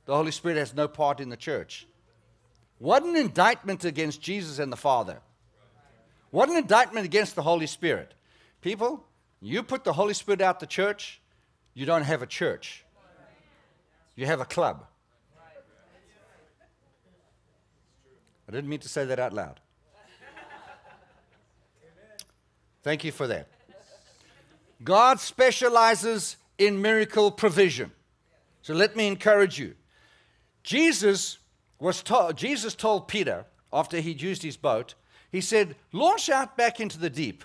[0.07, 1.87] The Holy Spirit has no part in the church.
[2.79, 5.21] What an indictment against Jesus and the Father.
[6.31, 8.15] What an indictment against the Holy Spirit.
[8.61, 9.05] People,
[9.41, 11.21] you put the Holy Spirit out the church,
[11.75, 12.85] you don't have a church.
[14.17, 14.85] You have a club.
[18.49, 19.61] I didn't mean to say that out loud.
[22.83, 23.49] Thank you for that.
[24.83, 27.93] God specializes in miracle provision.
[28.63, 29.75] So let me encourage you.
[30.63, 31.39] Jesus
[31.79, 34.95] was told, Jesus told Peter after he'd used his boat,
[35.31, 37.45] he said, Launch out back into the deep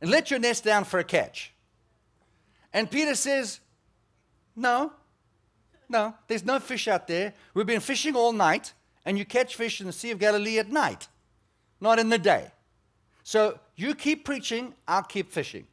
[0.00, 1.52] and let your nest down for a catch.
[2.72, 3.60] And Peter says,
[4.54, 4.92] No,
[5.88, 7.32] no, there's no fish out there.
[7.54, 10.70] We've been fishing all night, and you catch fish in the Sea of Galilee at
[10.70, 11.08] night,
[11.80, 12.50] not in the day.
[13.22, 15.66] So you keep preaching, I'll keep fishing.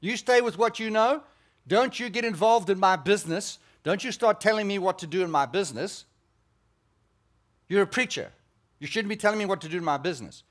[0.00, 1.22] You stay with what you know.
[1.66, 3.58] Don't you get involved in my business.
[3.84, 6.04] Don't you start telling me what to do in my business.
[7.68, 8.32] You're a preacher.
[8.80, 10.42] You shouldn't be telling me what to do in my business.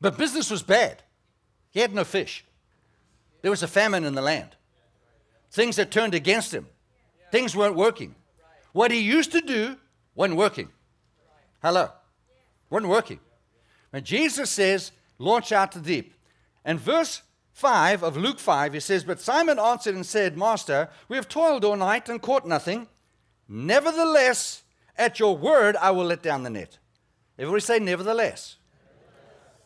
[0.00, 1.02] But business was bad.
[1.70, 2.44] He had no fish.
[3.42, 4.56] There was a famine in the land.
[5.50, 6.68] Things had turned against him.
[7.30, 8.14] Things weren't working.
[8.72, 9.76] What he used to do
[10.14, 10.68] wasn't working.
[11.62, 11.90] Hello.
[12.70, 13.20] Wasn't working.
[13.92, 16.14] And Jesus says, launch out to deep.
[16.64, 21.16] And verse 5 of Luke 5, he says, But Simon answered and said, Master, we
[21.16, 22.86] have toiled all night and caught nothing.
[23.48, 24.62] Nevertheless,
[24.98, 26.78] at your word, I will let down the net.
[27.38, 28.56] Everybody say, nevertheless.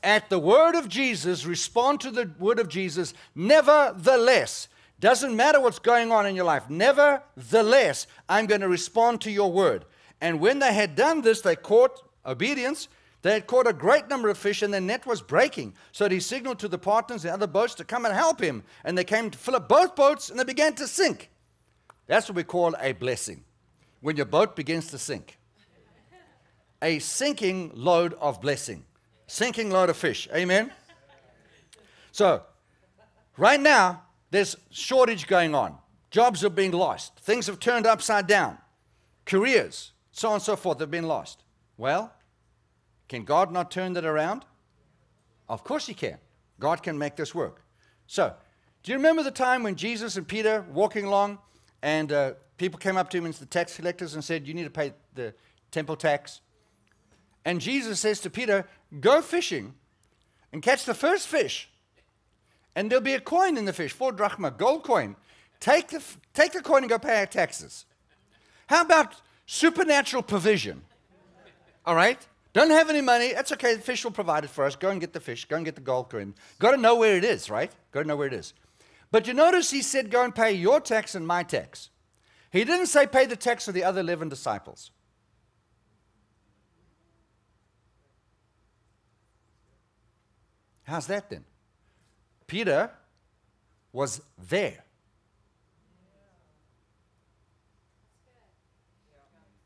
[0.03, 4.69] At the word of Jesus, respond to the word of Jesus, nevertheless.
[5.01, 6.69] Doesn't matter what's going on in your life.
[6.69, 9.85] Nevertheless, I'm going to respond to your word.
[10.21, 12.89] And when they had done this, they caught obedience.
[13.23, 15.75] They had caught a great number of fish, and their net was breaking.
[15.93, 18.65] So he signaled to the partners and other boats to come and help him.
[18.85, 21.31] And they came to fill up both boats, and they began to sink.
[22.07, 23.45] That's what we call a blessing
[24.03, 25.39] when your boat begins to sink.
[26.83, 28.85] A sinking load of blessing,
[29.27, 30.29] sinking load of fish.
[30.35, 30.71] Amen?
[32.11, 32.43] So,
[33.39, 35.79] right now, there's shortage going on.
[36.11, 37.19] Jobs are being lost.
[37.21, 38.59] Things have turned upside down.
[39.25, 41.45] Careers, so on and so forth, have been lost.
[41.79, 42.13] Well,
[43.09, 44.45] can God not turn that around?
[45.49, 46.19] Of course He can.
[46.59, 47.63] God can make this work.
[48.07, 48.35] So,
[48.83, 51.39] do you remember the time when Jesus and Peter walking along
[51.83, 54.65] and uh, people came up to him and the tax collectors and said, You need
[54.65, 55.35] to pay the
[55.71, 56.41] temple tax.
[57.45, 58.67] And Jesus says to Peter,
[59.01, 59.75] Go fishing
[60.53, 61.69] and catch the first fish.
[62.75, 65.17] And there'll be a coin in the fish, four drachma, gold coin.
[65.61, 66.03] Take the,
[66.35, 67.85] take the coin and go pay our taxes.
[68.67, 69.15] How about
[69.47, 70.83] supernatural provision?
[71.85, 72.19] All right?
[72.53, 73.33] Don't have any money.
[73.33, 73.75] That's okay.
[73.75, 74.77] The fish will provide it for us.
[74.77, 75.47] Go and get the fish.
[75.47, 76.35] Go and get the gold coin.
[76.59, 77.71] Got to know where it is, right?
[77.93, 78.55] Got to know where it is.
[79.13, 81.91] But you notice he said, Go and pay your tax and my tax.
[82.51, 84.91] He didn't say pay the tax of the other 11 disciples.
[90.85, 91.45] How's that then?
[92.47, 92.91] Peter
[93.93, 94.85] was there.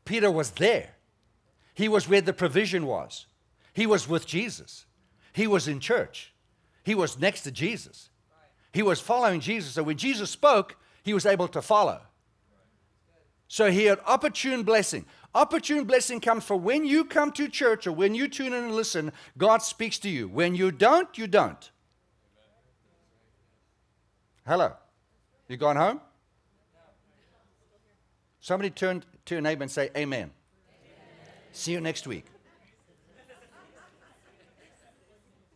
[0.05, 0.89] Peter was there.
[1.73, 3.27] He was where the provision was.
[3.73, 4.85] He was with Jesus.
[5.33, 6.33] He was in church.
[6.83, 8.09] He was next to Jesus.
[8.73, 9.73] He was following Jesus.
[9.73, 12.01] So when Jesus spoke, he was able to follow.
[13.47, 15.05] So he had opportune blessing.
[15.33, 18.75] Opportune blessing comes for when you come to church or when you tune in and
[18.75, 20.27] listen, God speaks to you.
[20.27, 21.71] When you don't, you don't.
[24.45, 24.73] Hello.
[25.47, 26.01] You gone home?
[28.39, 29.97] Somebody turn to your neighbor and say, Amen.
[29.97, 30.31] Amen.
[31.51, 32.25] See you next week.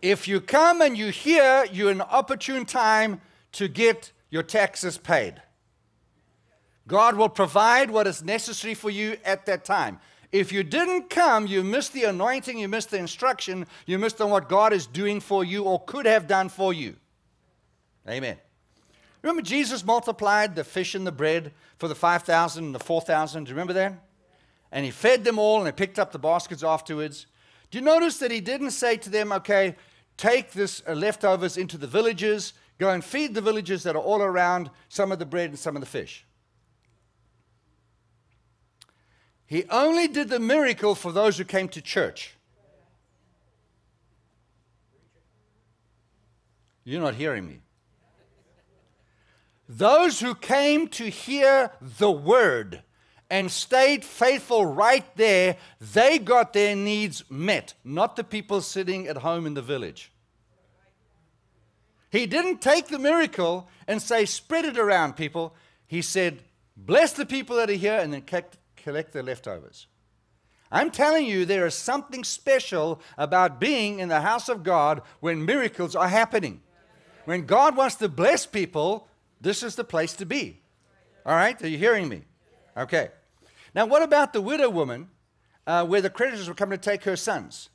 [0.02, 3.22] If you come and you hear, you're an opportune time
[3.54, 5.42] to get your taxes paid.
[6.88, 10.00] God will provide what is necessary for you at that time.
[10.32, 14.30] If you didn't come, you missed the anointing, you missed the instruction, you missed on
[14.30, 16.96] what God is doing for you or could have done for you.
[18.10, 18.38] Amen.
[19.22, 23.44] Remember, Jesus multiplied the fish and the bread for the 5,000 and the 4,000.
[23.44, 23.94] Do you remember that?
[24.72, 27.28] And he fed them all and he picked up the baskets afterwards.
[27.70, 29.76] Do you notice that he didn't say to them, okay,
[30.18, 34.22] take this uh, leftovers into the villages, go and feed the villages that are all
[34.22, 36.26] around some of the bread and some of the fish?
[39.46, 42.38] He only did the miracle for those who came to church.
[46.84, 47.60] You're not hearing me.
[49.68, 52.84] Those who came to hear the word
[53.32, 59.18] and stayed faithful right there, they got their needs met, not the people sitting at
[59.18, 60.12] home in the village.
[62.10, 65.56] He didn't take the miracle and say, spread it around, people.
[65.88, 66.44] He said,
[66.76, 68.24] bless the people that are here and then
[68.76, 69.88] collect the leftovers.
[70.70, 75.46] I'm telling you, there is something special about being in the house of God when
[75.46, 76.62] miracles are happening.
[77.24, 79.08] When God wants to bless people,
[79.40, 80.60] this is the place to be.
[81.26, 81.62] All right?
[81.62, 82.24] Are you hearing me?
[82.76, 83.10] Okay.
[83.74, 85.10] Now, what about the widow woman
[85.66, 87.70] uh, where the creditors were coming to take her sons?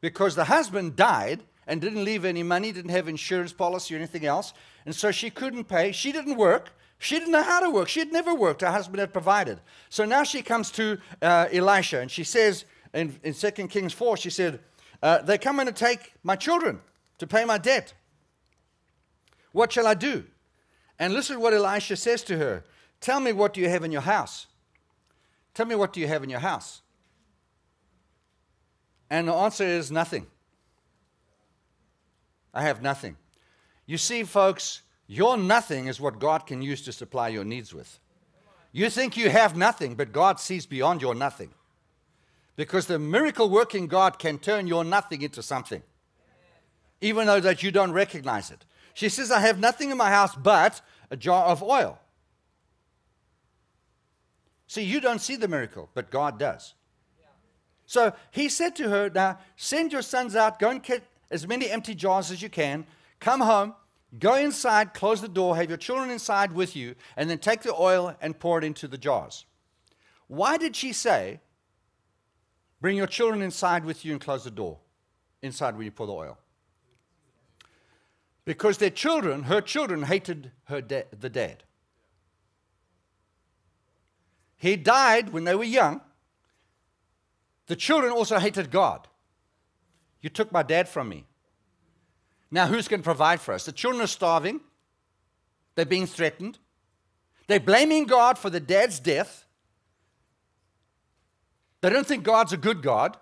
[0.00, 4.24] Because the husband died and didn't leave any money, didn't have insurance policy or anything
[4.24, 4.52] else,
[4.86, 5.92] and so she couldn't pay.
[5.92, 6.70] She didn't work.
[6.98, 7.88] She didn't know how to work.
[7.88, 8.62] She had never worked.
[8.62, 9.60] Her husband had provided.
[9.88, 14.16] So now she comes to uh, Elisha and she says in, in 2 Kings 4,
[14.16, 14.60] she said,
[15.02, 16.80] uh, They come in to take my children
[17.18, 17.94] to pay my debt.
[19.52, 20.24] What shall I do?
[20.98, 22.64] And listen to what Elisha says to her
[23.00, 24.46] Tell me what do you have in your house?
[25.58, 26.82] Tell me what do you have in your house?
[29.10, 30.28] And the answer is nothing.
[32.54, 33.16] I have nothing.
[33.84, 37.98] You see, folks, your nothing is what God can use to supply your needs with.
[38.70, 41.50] You think you have nothing, but God sees beyond your nothing.
[42.54, 45.82] Because the miracle working God can turn your nothing into something,
[47.00, 48.64] even though that you don't recognize it.
[48.94, 50.80] She says, I have nothing in my house but
[51.10, 51.98] a jar of oil.
[54.68, 56.74] See, you don't see the miracle, but God does.
[57.86, 61.68] So he said to her, Now send your sons out, go and get as many
[61.68, 62.86] empty jars as you can,
[63.18, 63.74] come home,
[64.18, 67.74] Go inside, close the door, have your children inside with you, and then take the
[67.74, 69.44] oil and pour it into the jars.
[70.28, 71.40] Why did she say,
[72.80, 74.78] Bring your children inside with you and close the door
[75.42, 76.38] inside when you pour the oil?
[78.44, 81.64] Because their children, her children, hated her da- the dad.
[84.58, 86.00] He died when they were young.
[87.68, 89.06] The children also hated God.
[90.20, 91.24] You took my dad from me.
[92.50, 93.64] Now, who's going to provide for us?
[93.64, 94.60] The children are starving,
[95.74, 96.58] they're being threatened,
[97.46, 99.44] they're blaming God for the dad's death.
[101.80, 103.16] They don't think God's a good God.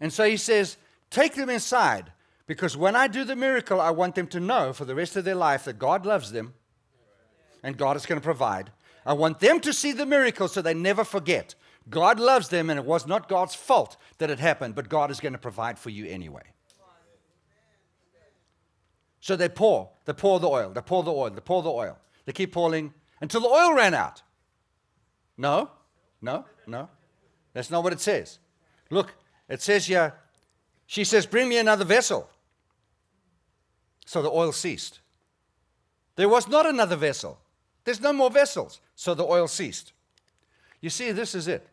[0.00, 0.78] And so he says,
[1.10, 2.12] Take them inside,
[2.46, 5.24] because when I do the miracle, I want them to know for the rest of
[5.24, 6.54] their life that God loves them
[7.62, 8.70] and God is going to provide.
[9.06, 11.54] I want them to see the miracle so they never forget.
[11.90, 15.20] God loves them, and it was not God's fault that it happened, but God is
[15.20, 16.54] going to provide for you anyway.
[19.20, 21.98] So they pour, they pour the oil, they pour the oil, they pour the oil.
[22.24, 24.22] They keep pouring until the oil ran out.
[25.36, 25.70] No,
[26.20, 26.88] no, no.
[27.52, 28.38] That's not what it says.
[28.90, 29.14] Look,
[29.48, 30.14] it says here,
[30.86, 32.28] she says, Bring me another vessel.
[34.06, 35.00] So the oil ceased.
[36.16, 37.40] There was not another vessel.
[37.84, 38.80] There's no more vessels.
[38.94, 39.92] So the oil ceased.
[40.80, 41.66] You see, this is it.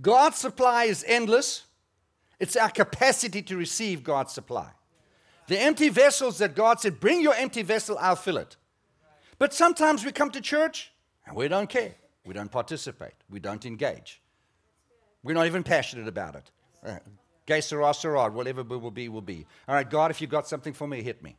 [0.00, 1.64] God's supply is endless.
[2.38, 4.70] It's our capacity to receive God's supply.
[5.48, 8.56] The empty vessels that God said, Bring your empty vessel, I'll fill it.
[9.38, 10.92] But sometimes we come to church
[11.26, 11.94] and we don't care.
[12.24, 13.14] We don't participate.
[13.30, 14.20] We don't engage.
[15.22, 16.50] We're not even passionate about it.
[16.84, 16.98] Uh,
[17.46, 19.46] que sera, sera, whatever we will be, will be.
[19.66, 21.36] All right, God, if you've got something for me, hit me.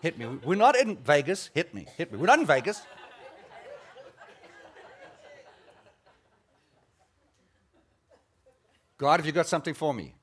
[0.00, 0.26] Hit me.
[0.44, 1.50] We're not in Vegas.
[1.54, 1.86] Hit me.
[1.96, 2.18] Hit me.
[2.18, 2.82] We're not in Vegas.
[9.00, 10.14] God, have you've got something for me,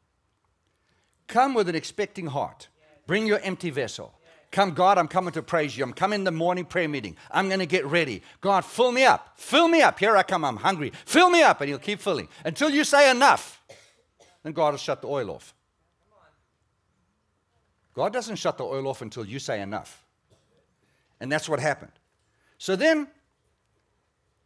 [1.25, 2.67] come with an expecting heart.
[3.07, 4.13] Bring your empty vessel.
[4.51, 5.83] Come, God, I'm coming to praise you.
[5.83, 7.15] I'm coming in the morning prayer meeting.
[7.31, 8.21] I'm going to get ready.
[8.39, 9.33] God, fill me up.
[9.35, 9.97] Fill me up.
[9.97, 10.45] Here I come.
[10.45, 10.91] I'm hungry.
[11.05, 11.59] Fill me up.
[11.59, 13.59] And He'll keep filling until you say enough.
[14.43, 15.55] Then God will shut the oil off.
[17.95, 20.05] God doesn't shut the oil off until you say enough.
[21.19, 21.93] And that's what happened.
[22.59, 23.07] So then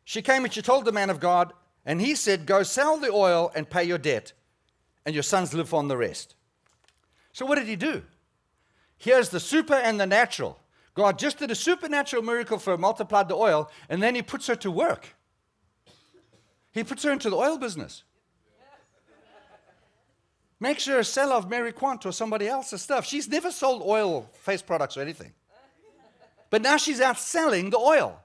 [0.06, 1.54] She came and she told the man of God,
[1.86, 4.34] and he said, Go sell the oil and pay your debt,
[5.06, 6.36] and your sons live on the rest.
[7.34, 8.04] So, what did he do?
[8.98, 10.60] Here's the super and the natural.
[10.94, 14.48] God just did a supernatural miracle for her, multiplied the oil, and then he puts
[14.48, 15.16] her to work.
[16.72, 18.04] He puts her into the oil business.
[20.60, 23.06] Makes her a seller of Mary Quant or somebody else's stuff.
[23.06, 25.34] She's never sold oil, face products, or anything.
[26.52, 28.22] But now she's out selling the oil.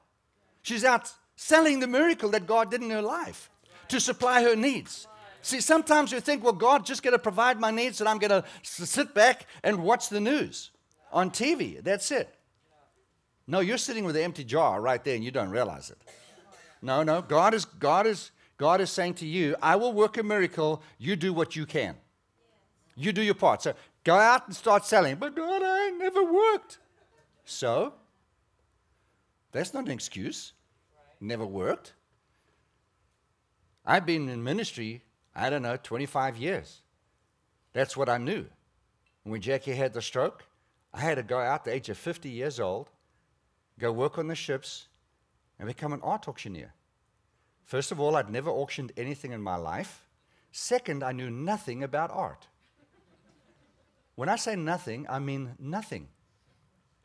[0.61, 3.51] She's out selling the miracle that God did in her life
[3.89, 5.07] to supply her needs.
[5.43, 8.31] See, sometimes you think, well, God just going to provide my needs and I'm going
[8.31, 10.73] to sit back and watch the news
[11.13, 11.83] on TV.
[11.83, 12.35] That's it.
[13.47, 15.99] No, you're sitting with an empty jar right there and you don't realize it.
[16.83, 17.23] No, no.
[17.23, 20.83] God is, God is, God is saying to you, I will work a miracle.
[20.99, 21.95] You do what you can.
[22.97, 23.63] You do your part.
[23.63, 25.15] So go out and start selling.
[25.17, 26.79] But God, I never worked.
[27.45, 27.95] So
[29.53, 30.55] that's not an excuse.
[31.21, 31.95] Never worked.
[33.85, 35.03] I've been in ministry,
[35.35, 36.83] I don't know, 25 years.
[37.73, 38.47] That's what I knew.
[39.23, 40.45] When Jackie had the stroke,
[40.93, 42.91] I had to go out the age of 50 years old,
[43.79, 44.89] go work on the ships,
[45.59, 46.73] and become an art auctioneer.
[47.65, 50.07] First of all, I'd never auctioned anything in my life.
[50.53, 52.47] Second, I knew nothing about art.
[54.15, 56.09] When I say nothing, I mean nothing.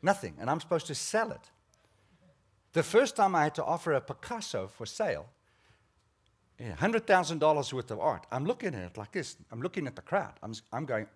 [0.00, 0.36] Nothing.
[0.40, 1.50] And I'm supposed to sell it.
[2.72, 5.26] The first time I had to offer a Picasso for sale,
[6.58, 9.36] $100,000 worth of art, I'm looking at it like this.
[9.50, 10.32] I'm looking at the crowd.
[10.42, 11.06] I'm, I'm going,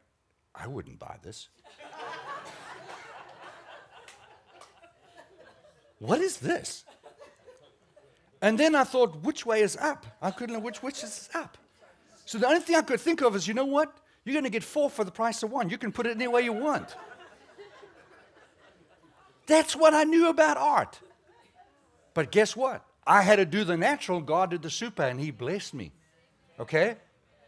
[0.54, 1.48] I wouldn't buy this.
[5.98, 6.84] what is this?
[8.42, 10.04] And then I thought, which way is up?
[10.20, 11.56] I couldn't know which, which is up.
[12.26, 13.96] So the only thing I could think of is, you know what?
[14.24, 15.70] You're going to get four for the price of one.
[15.70, 16.94] You can put it any way you want.
[19.46, 21.00] That's what I knew about art.
[22.16, 22.82] But guess what?
[23.06, 25.92] I had to do the natural, God did the super, and He blessed me.
[26.58, 26.96] Okay?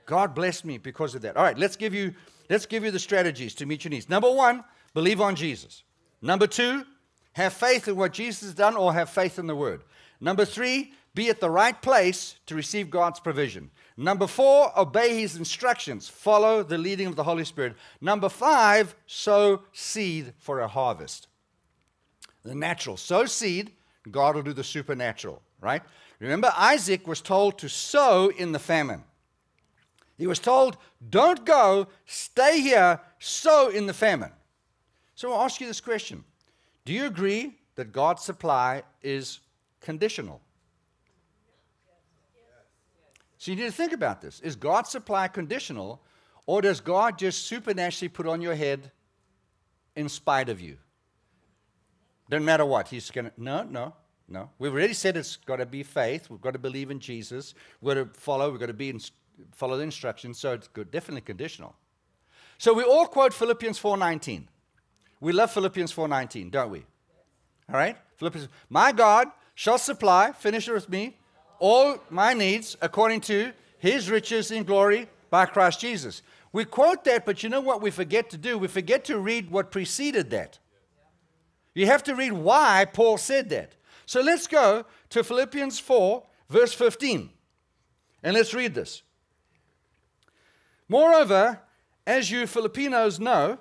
[0.05, 1.39] God blessed me because of that.
[1.39, 2.15] All right, let's give you
[2.51, 4.11] let's give you the strategies to meet your needs.
[4.11, 4.63] Number one,
[4.93, 5.85] believe on Jesus.
[6.21, 6.85] Number two,
[7.33, 9.85] have faith in what Jesus has done or have faith in the word.
[10.21, 13.71] Number three, be at the right place to receive God's provision.
[13.97, 17.75] Number four, obey his instructions, follow the leading of the Holy Spirit.
[18.03, 21.27] Number five, sow seed for a harvest.
[22.45, 23.73] The natural, sow seed,
[24.13, 25.83] God will do the supernatural, right?
[26.21, 29.05] Remember, Isaac was told to sow in the famine.
[30.17, 30.77] He was told,
[31.09, 34.33] don't go, stay here, sow in the famine.
[35.15, 36.25] So I'll ask you this question
[36.85, 39.41] Do you agree that God's supply is
[39.81, 40.41] conditional?
[43.39, 44.41] So you need to think about this.
[44.41, 46.03] Is God's supply conditional,
[46.47, 48.91] or does God just supernaturally put on your head
[49.95, 50.79] in spite of you?
[52.29, 52.89] Doesn't matter what.
[52.89, 53.95] He's going to, no, no,
[54.29, 54.51] no.
[54.59, 56.29] We've already said it's got to be faith.
[56.29, 57.55] We've got to believe in Jesus.
[57.81, 58.51] We've got to follow.
[58.51, 59.01] We've got to be in,
[59.53, 60.39] follow the instructions.
[60.39, 61.75] So it's good, definitely conditional.
[62.59, 64.45] So we all quote Philippians 4.19.
[65.21, 66.85] We love Philippians 4.19, don't we?
[67.69, 67.97] All right?
[68.17, 71.17] Philippians, my God shall supply, finish it with me,
[71.59, 76.23] all my needs according to his riches in glory by Christ Jesus.
[76.53, 78.59] We quote that, but you know what we forget to do?
[78.59, 80.59] We forget to read what preceded that.
[81.79, 83.77] You have to read why Paul said that.
[84.05, 87.31] So let's go to Philippians 4, verse 15.
[88.25, 89.03] And let's read this.
[90.89, 91.61] Moreover,
[92.05, 93.59] as you Filipinos know,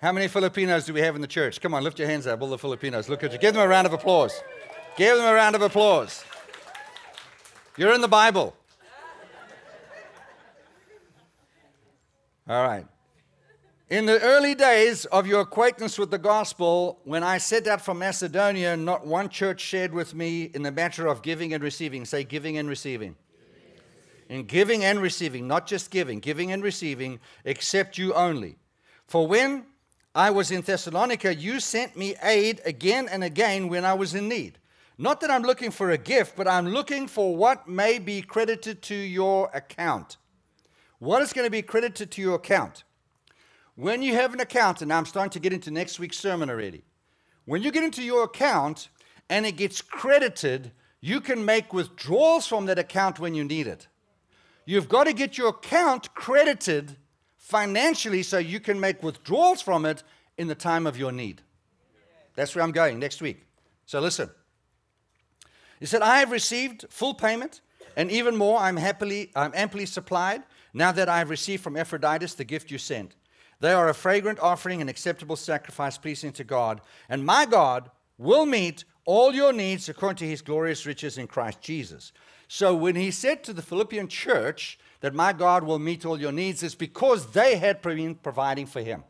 [0.00, 1.60] How many Filipinos do we have in the church?
[1.60, 3.08] Come on, lift your hands up, all the Filipinos.
[3.08, 3.38] Look at you.
[3.38, 4.34] Give them a round of applause.
[4.96, 6.24] Give them a round of applause.
[7.76, 8.56] You're in the Bible.
[12.48, 12.86] All right.
[13.88, 17.98] In the early days of your acquaintance with the gospel, when I set out from
[17.98, 22.04] Macedonia, not one church shared with me in the matter of giving and receiving.
[22.04, 23.16] Say giving and receiving.
[24.28, 28.56] In giving and receiving, not just giving, giving and receiving, except you only.
[29.06, 29.66] For when
[30.14, 34.26] I was in Thessalonica, you sent me aid again and again when I was in
[34.26, 34.58] need.
[34.96, 38.82] Not that I'm looking for a gift, but I'm looking for what may be credited
[38.82, 40.16] to your account.
[41.02, 42.84] What is going to be credited to your account?
[43.74, 46.84] When you have an account, and I'm starting to get into next week's sermon already,
[47.44, 48.88] when you get into your account
[49.28, 53.88] and it gets credited, you can make withdrawals from that account when you need it.
[54.64, 56.96] You've got to get your account credited
[57.36, 60.04] financially so you can make withdrawals from it
[60.38, 61.42] in the time of your need.
[62.36, 63.44] That's where I'm going next week.
[63.86, 64.30] So listen.
[65.80, 67.60] He said, I have received full payment,
[67.96, 70.44] and even more, I'm happily, I'm amply supplied
[70.74, 73.14] now that I have received from Epaphroditus the gift you sent.
[73.60, 76.80] They are a fragrant offering, and acceptable sacrifice pleasing to God.
[77.08, 81.60] And my God will meet all your needs according to his glorious riches in Christ
[81.60, 82.12] Jesus.
[82.48, 86.32] So when he said to the Philippian church that my God will meet all your
[86.32, 89.04] needs, it's because they had been providing for him.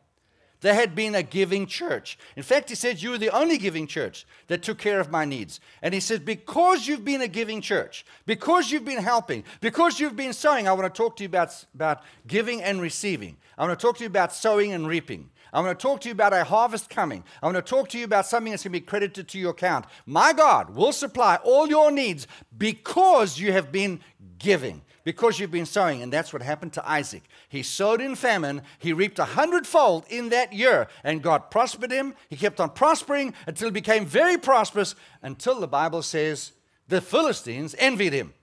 [0.62, 2.16] They had been a giving church.
[2.36, 5.24] In fact, he said, You were the only giving church that took care of my
[5.24, 5.58] needs.
[5.82, 10.16] And he said, Because you've been a giving church, because you've been helping, because you've
[10.16, 13.36] been sowing, I want to talk to you about, about giving and receiving.
[13.58, 15.30] I want to talk to you about sowing and reaping.
[15.52, 17.24] I want to talk to you about a harvest coming.
[17.42, 19.50] I want to talk to you about something that's going to be credited to your
[19.50, 19.84] account.
[20.06, 24.00] My God will supply all your needs because you have been
[24.38, 26.02] giving because you've been sowing.
[26.02, 27.22] And that's what happened to Isaac.
[27.48, 32.14] He sowed in famine, he reaped a hundredfold in that year, and God prospered him.
[32.28, 36.52] He kept on prospering until he became very prosperous, until the Bible says
[36.88, 38.34] the Philistines envied him.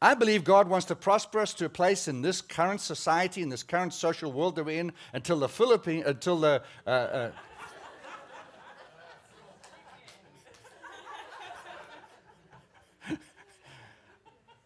[0.00, 3.48] I believe God wants to prosper us to a place in this current society, in
[3.48, 7.30] this current social world that we're in, until the Philippine, until the uh, uh,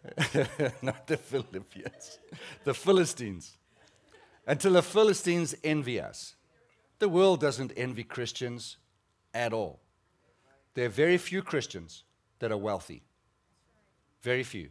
[0.82, 2.18] not the Philippians,
[2.64, 3.57] the Philistines.
[4.46, 6.34] Until the Philistines envy us.
[6.98, 8.78] The world doesn't envy Christians
[9.32, 9.80] at all.
[10.74, 12.05] There are very few Christians
[12.38, 13.03] that are wealthy.
[14.22, 14.70] Very few.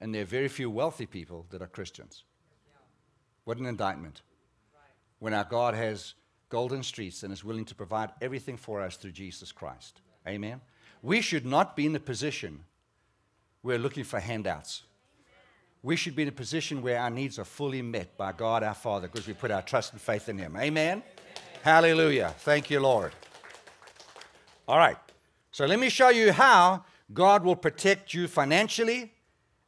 [0.00, 2.24] And there are very few wealthy people that are Christians.
[3.44, 4.22] What an indictment.
[5.18, 6.14] When our God has
[6.48, 10.00] golden streets and is willing to provide everything for us through Jesus Christ.
[10.26, 10.60] Amen.
[11.02, 12.64] We should not be in the position
[13.62, 14.82] we're looking for handouts.
[15.82, 18.74] We should be in a position where our needs are fully met by God our
[18.74, 20.56] Father because we put our trust and faith in Him.
[20.56, 20.98] Amen?
[20.98, 21.02] Amen.
[21.62, 22.34] Hallelujah.
[22.38, 23.12] Thank you, Lord.
[24.68, 24.96] All right.
[25.52, 29.12] So let me show you how God will protect you financially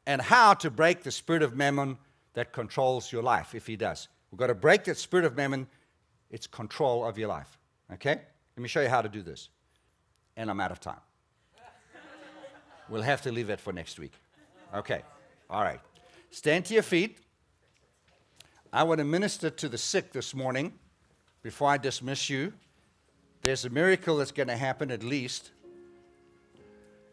[0.07, 1.99] and how to break the spirit of mammon
[2.35, 4.09] that controls your life if He does.
[4.31, 5.67] We've got to break that spirit of mammon,
[6.31, 7.59] its control of your life.
[7.93, 8.21] Okay?
[8.57, 9.49] Let me show you how to do this.
[10.37, 11.01] And I'm out of time.
[12.93, 14.13] We'll have to leave it for next week.
[14.75, 15.01] Okay.
[15.49, 15.81] All right.
[16.31, 17.17] Stand to your feet.
[18.71, 20.75] I want to minister to the sick this morning
[21.43, 22.53] before I dismiss you.
[23.41, 25.53] There's a miracle that's going to happen at least.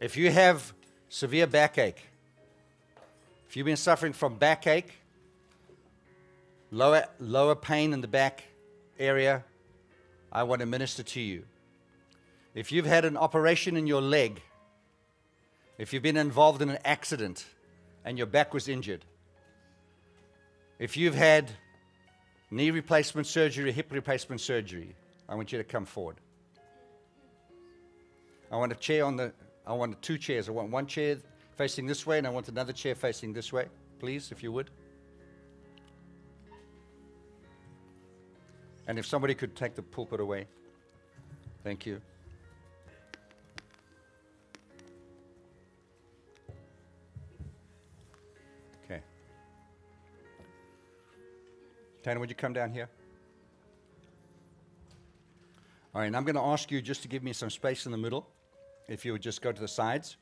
[0.01, 0.73] If you have
[1.07, 2.09] severe backache,
[3.47, 4.91] if you've been suffering from backache,
[6.71, 8.43] lower, lower pain in the back
[8.99, 9.45] area,
[10.29, 11.45] I want to minister to you.
[12.53, 14.41] If you've had an operation in your leg,
[15.79, 17.45] if you've been involved in an accident
[18.03, 19.05] and your back was injured,
[20.77, 21.49] if you've had
[22.51, 24.93] knee replacement surgery, hip replacement surgery,
[25.27, 26.17] I want you to come forward.
[28.51, 29.31] I want a chair on the,
[29.65, 30.49] I want two chairs.
[30.49, 31.17] I want one chair
[31.55, 33.67] facing this way and I want another chair facing this way,
[33.99, 34.69] please, if you would.
[38.85, 40.47] And if somebody could take the pulpit away.
[41.63, 42.01] Thank you.
[52.03, 52.89] Tanner, would you come down here?
[55.93, 57.91] All right, and I'm going to ask you just to give me some space in
[57.91, 58.27] the middle.
[58.87, 60.17] If you would just go to the sides.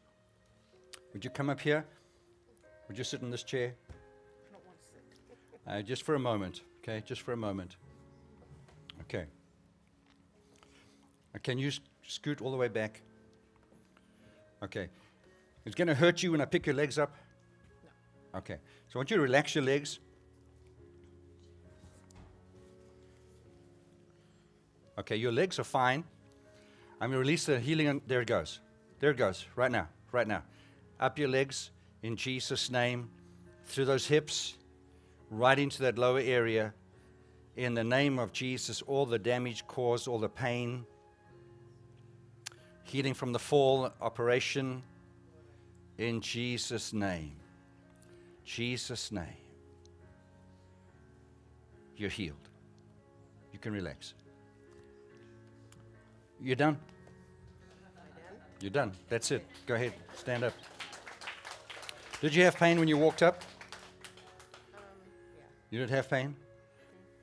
[1.13, 1.85] Would you come up here?
[2.87, 3.73] Would you sit in this chair?
[3.89, 5.79] I don't want to sit.
[5.79, 7.03] Uh, just for a moment, okay?
[7.05, 7.77] Just for a moment.
[9.01, 9.25] Okay.
[11.35, 11.71] Uh, can you
[12.05, 13.01] scoot all the way back?
[14.63, 14.87] Okay.
[15.65, 17.13] It's going to hurt you when I pick your legs up?
[18.33, 18.39] No.
[18.39, 18.57] Okay.
[18.87, 19.99] So I want you to relax your legs.
[24.99, 26.03] Okay, your legs are fine.
[26.99, 27.87] I'm going to release the healing.
[27.87, 28.59] And there it goes.
[28.99, 29.45] There it goes.
[29.55, 29.87] Right now.
[30.11, 30.43] Right now.
[30.99, 31.71] Up your legs
[32.01, 33.09] in Jesus' name.
[33.65, 34.55] Through those hips.
[35.29, 36.73] Right into that lower area.
[37.55, 40.85] In the name of Jesus, all the damage caused, all the pain.
[42.83, 44.83] Healing from the fall operation.
[45.97, 47.35] In Jesus' name.
[48.45, 49.25] Jesus' name.
[51.97, 52.49] You're healed.
[53.51, 54.13] You can relax.
[56.41, 56.77] You're done?
[58.59, 58.91] You're done.
[59.09, 59.45] That's it.
[59.65, 59.93] Go ahead.
[60.15, 60.53] Stand up.
[62.21, 63.43] Did you have pain when you walked up?
[64.73, 64.81] Um,
[65.37, 65.43] yeah.
[65.69, 66.35] You didn't have pain?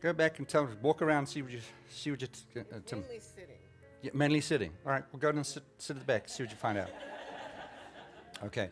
[0.01, 0.67] Go back and tell.
[0.67, 0.79] Them.
[0.83, 1.27] Walk around.
[1.27, 2.11] See what you see.
[2.11, 2.29] What you
[2.61, 3.57] uh, tell mainly sitting.
[4.03, 4.71] Yeah, mainly sitting.
[4.87, 5.03] All right.
[5.13, 6.29] We'll go and sit, sit at the back.
[6.29, 6.91] See what you find out.
[8.43, 8.69] Okay.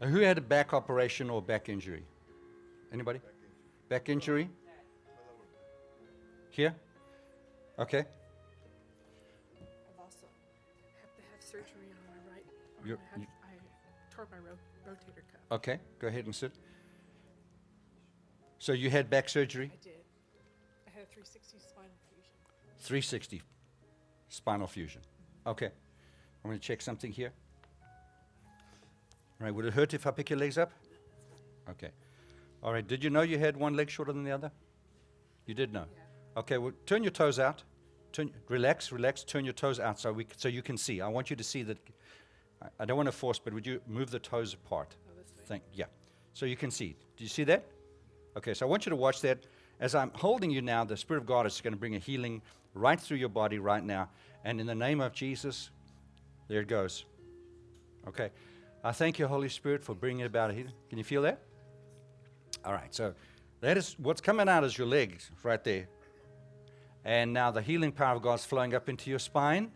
[0.00, 2.04] Uh, who had a back operation or back injury?
[2.92, 3.20] Anybody?
[3.88, 4.48] Back injury.
[6.50, 6.74] Here.
[7.78, 8.04] Okay.
[12.88, 14.56] You're, I, had, I tore my ro-
[14.88, 15.40] rotator cuff.
[15.52, 16.52] Okay, go ahead and sit.
[18.58, 19.70] So you had back surgery?
[19.72, 19.92] I did.
[20.86, 22.32] I had a 360 spinal fusion.
[22.78, 23.42] 360
[24.30, 25.02] spinal fusion.
[25.46, 25.66] Okay.
[25.66, 27.30] I'm going to check something here.
[29.40, 29.54] All right.
[29.54, 30.72] Would it hurt if I pick your legs up?
[31.68, 31.90] Okay.
[32.62, 32.86] All right.
[32.86, 34.50] Did you know you had one leg shorter than the other?
[35.46, 35.84] You did know.
[36.38, 36.56] Okay.
[36.58, 37.62] Well, turn your toes out.
[38.12, 39.24] Turn, relax, relax.
[39.24, 41.00] Turn your toes out so we c- so you can see.
[41.02, 41.76] I want you to see that.
[42.78, 44.96] I, don't want to force, but would you move the toes apart?
[45.08, 45.22] Oh.
[45.46, 45.86] Thank, yeah.
[46.34, 46.96] So you can see.
[47.16, 47.64] Do you see that?
[48.36, 49.46] Okay, so I want you to watch that.
[49.80, 52.42] As I'm holding you now, the Spirit of God is going to bring a healing
[52.74, 54.08] right through your body right now.
[54.44, 55.70] And in the name of Jesus,
[56.48, 57.04] there it goes.
[58.06, 58.30] Okay.
[58.82, 60.72] I thank you, Holy Spirit, for bringing about a healing.
[60.88, 61.40] Can you feel that?
[62.64, 63.14] All right, so
[63.60, 65.88] that is what's coming out is your legs right there.
[67.04, 69.70] And now the healing power of God's flowing up into your spine.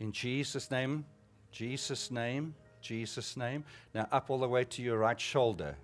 [0.00, 1.04] In Jesus' name,
[1.50, 3.64] Jesus' name, Jesus' name.
[3.94, 5.76] Now up all the way to your right shoulder.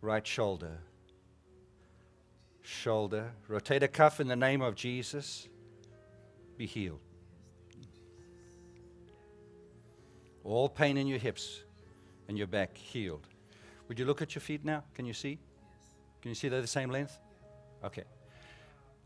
[0.00, 0.78] Right shoulder.
[2.62, 3.32] Shoulder.
[3.48, 5.48] Rotator cuff in the name of Jesus.
[6.56, 7.00] Be healed.
[10.44, 11.62] All pain in your hips
[12.28, 13.26] and your back healed.
[13.88, 14.84] Would you look at your feet now?
[14.94, 15.38] Can you see?
[16.22, 17.18] Can you see they're the same length?
[17.84, 18.04] Okay.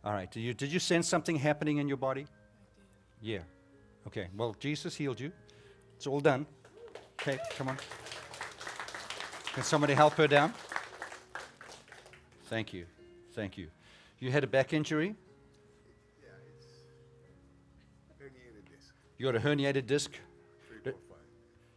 [0.05, 0.31] All right.
[0.31, 2.27] Did you, did you sense something happening in your body?
[3.21, 3.41] Yeah.
[4.07, 4.29] Okay.
[4.37, 5.33] Well, Jesus healed you.
[5.97, 6.47] It's all done.
[7.21, 7.79] Okay, come on.
[9.55, 10.53] Can somebody help her down?
[12.47, 12.87] Thank you.
[13.35, 13.69] Thank you.
[14.19, 15.15] You had a back injury?
[16.21, 16.29] Yeah,
[16.59, 16.67] it's
[18.21, 20.11] herniated disc, You got a herniated disc?
[20.69, 21.19] three, four, five.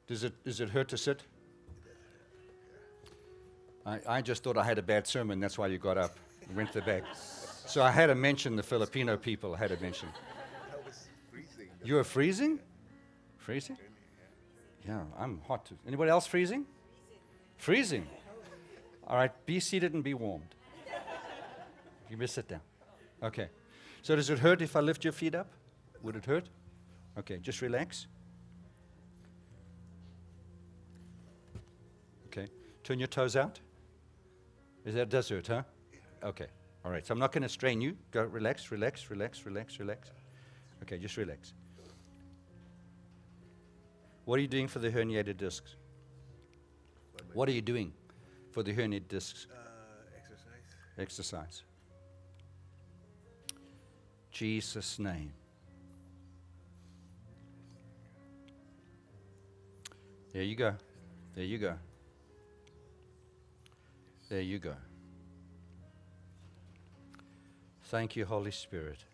[0.08, 1.24] Does it, does it hurt to sit?
[3.86, 5.40] I, I just thought I had a bad sermon.
[5.40, 6.18] That's why you got up
[6.48, 7.04] and went to the back.
[7.68, 9.54] So I had to mention the Filipino people.
[9.54, 10.10] I had to mention.
[10.72, 11.70] I was freezing.
[11.75, 12.60] the You are freezing?
[13.38, 13.78] Freezing?
[14.88, 15.68] Yeah, I'm hot.
[15.68, 15.78] Too.
[15.88, 16.66] Anybody else freezing?
[17.58, 18.08] Freezing.
[19.08, 20.56] All right, be seated and be warmed.
[22.10, 22.62] You may sit down.
[23.22, 23.50] Okay.
[24.02, 25.52] So does it hurt if I lift your feet up?
[26.02, 26.50] Would it hurt?
[27.20, 28.08] Okay, just relax.
[32.28, 32.48] Okay.
[32.84, 33.60] Turn your toes out.
[34.86, 35.64] Is that does hurt, huh?
[36.24, 36.48] Okay.
[36.84, 37.06] All right.
[37.06, 37.96] So I'm not going to strain you.
[38.12, 40.12] Go relax, relax, relax, relax, relax.
[40.84, 41.54] Okay, just relax.
[44.26, 45.76] What are you doing for the herniated discs?
[47.34, 47.94] What are you doing
[48.52, 49.48] for the herniated discs?
[49.52, 49.56] Uh,
[50.18, 50.98] exercise.
[50.98, 51.64] Exercise.
[54.32, 55.32] Jesus' name.
[60.34, 60.74] There you go.
[61.36, 61.76] There you go.
[64.28, 64.74] There you go.
[67.84, 69.06] Thank you, Holy Spirit.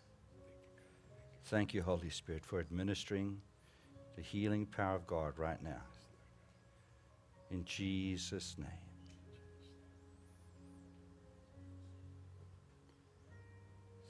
[1.46, 3.42] Thank you, Holy Spirit, for administering
[4.22, 5.82] the healing power of God right now.
[7.50, 8.68] In Jesus' name.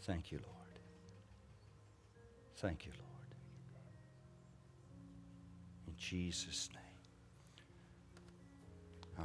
[0.02, 0.80] Thank you, Lord.
[2.58, 3.36] Thank you, Lord.
[5.88, 6.82] In Jesus' name.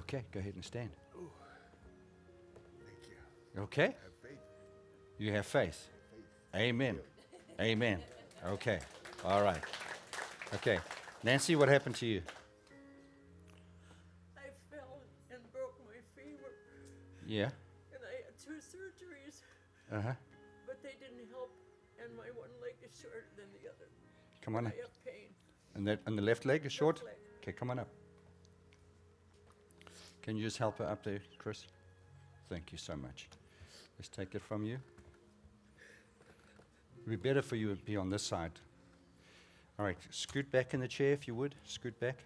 [0.02, 0.90] Okay, go ahead and stand.
[2.86, 3.62] Thank you.
[3.62, 3.86] Okay?
[4.22, 4.38] Have.
[5.18, 5.88] You have faith.
[6.54, 7.00] Amen.
[7.60, 7.98] Amen.
[8.44, 8.78] Okay.
[9.24, 9.62] All right.
[10.56, 10.78] Okay.
[11.22, 12.22] Nancy, what happened to you?
[14.36, 15.00] I fell
[15.30, 16.52] and broke my femur,
[17.26, 17.50] Yeah.
[17.92, 19.42] and I had two surgeries,
[19.92, 20.12] Uh huh.
[20.66, 21.50] but they didn't help,
[22.02, 23.86] and my one leg is shorter than the other.
[24.42, 24.76] Come on I up.
[24.76, 25.28] have pain.
[25.74, 27.02] And, that, and the left leg is short?
[27.04, 27.14] leg.
[27.42, 27.88] Okay, come on up.
[30.22, 31.66] Can you just help her up there, Chris?
[32.48, 33.28] Thank you so much.
[33.98, 34.78] Let's take it from you.
[37.06, 38.52] It'd be better for you to be on this side.
[39.78, 41.54] All right, scoot back in the chair if you would.
[41.64, 42.18] Scoot back.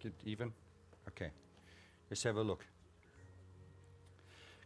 [0.00, 0.52] Get even.
[1.08, 1.30] Okay.
[2.10, 2.64] Let's have a look.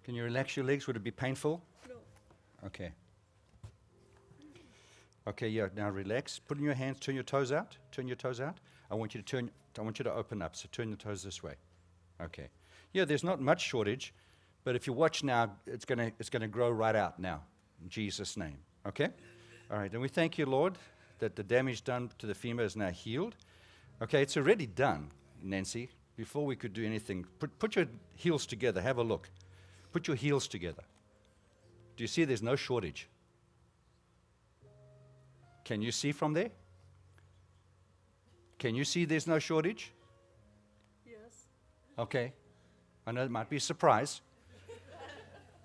[0.05, 0.87] Can you relax your legs?
[0.87, 1.63] Would it be painful?
[1.89, 1.95] No,
[2.67, 2.93] Okay.
[5.29, 6.39] Okay, yeah, now relax.
[6.41, 7.77] Put in your hands, turn your toes out.
[7.93, 8.59] Turn your toes out.
[8.91, 10.57] I want you to turn I want you to open up.
[10.57, 11.55] So turn the toes this way.
[12.21, 12.49] Okay.
[12.93, 14.13] Yeah, there's not much shortage,
[14.65, 17.43] but if you watch now, it's gonna it's gonna grow right out now.
[17.83, 18.59] In Jesus' name.
[18.87, 19.09] Okay?
[19.71, 20.77] All right, and we thank you, Lord,
[21.21, 23.37] that the damage done to the femur is now healed.
[24.03, 25.11] Okay, it's already done,
[25.43, 25.91] Nancy.
[26.17, 28.81] Before we could do anything, put, put your heels together.
[28.83, 29.31] Have a look.
[29.93, 30.83] Put your heels together.
[31.97, 33.09] Do you see there's no shortage?
[35.65, 36.51] Can you see from there?
[38.59, 39.93] Can you see there's no shortage?
[41.07, 41.47] yes,
[41.99, 42.33] Okay.
[43.07, 44.21] I know it might be a surprise.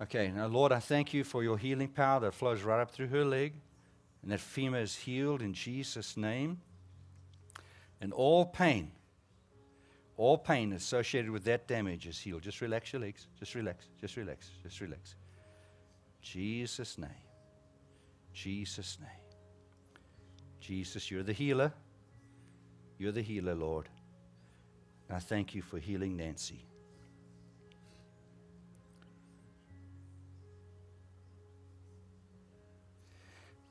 [0.02, 3.06] Okay, now, Lord, I thank you for your healing power that flows right up through
[3.06, 3.54] her leg,
[4.26, 6.60] and that femur is healed in Jesus' name.
[8.00, 8.90] And all pain,
[10.16, 12.42] all pain associated with that damage is healed.
[12.42, 13.28] Just relax your legs.
[13.38, 13.86] Just relax.
[14.00, 14.50] Just relax.
[14.64, 15.14] Just relax.
[16.20, 17.08] Jesus' name.
[18.32, 19.08] Jesus' name.
[20.58, 21.72] Jesus, you're the healer.
[22.98, 23.88] You're the healer, Lord.
[25.08, 26.66] I thank you for healing Nancy.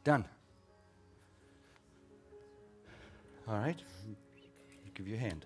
[0.05, 0.23] Done.
[3.47, 3.79] All right.
[4.95, 5.45] Give you a hand.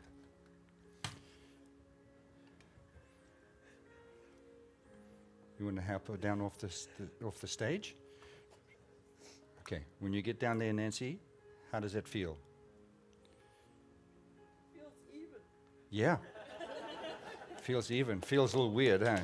[5.60, 7.96] You want to help her down off the, st- off the stage?
[9.62, 9.84] Okay.
[10.00, 11.20] When you get down there, Nancy,
[11.72, 12.38] how does that feel?
[14.74, 15.42] Feels even.
[15.90, 16.18] Yeah.
[17.62, 18.22] Feels even.
[18.22, 19.20] Feels a little weird, huh?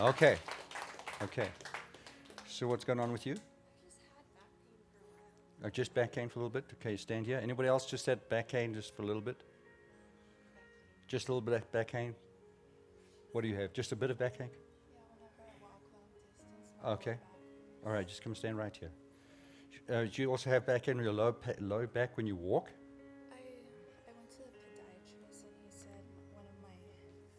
[0.00, 0.38] Okay.
[1.22, 1.48] Okay.
[2.54, 3.34] So what's going on with you?
[5.64, 6.64] Uh, just back pain for a little bit.
[6.74, 7.40] Okay, stand here.
[7.42, 9.42] Anybody else just had back pain just for a little bit?
[11.08, 12.14] Just a little bit of back pain.
[13.32, 13.72] What do you have?
[13.72, 14.50] Just a bit of back pain?
[16.86, 17.16] Okay.
[17.84, 18.92] All right, just come and stand right here.
[19.90, 22.36] Uh, do you also have back pain in your low, pa- low back when you
[22.36, 22.70] walk?
[23.32, 26.76] I I went to the podiatrist and he said one of my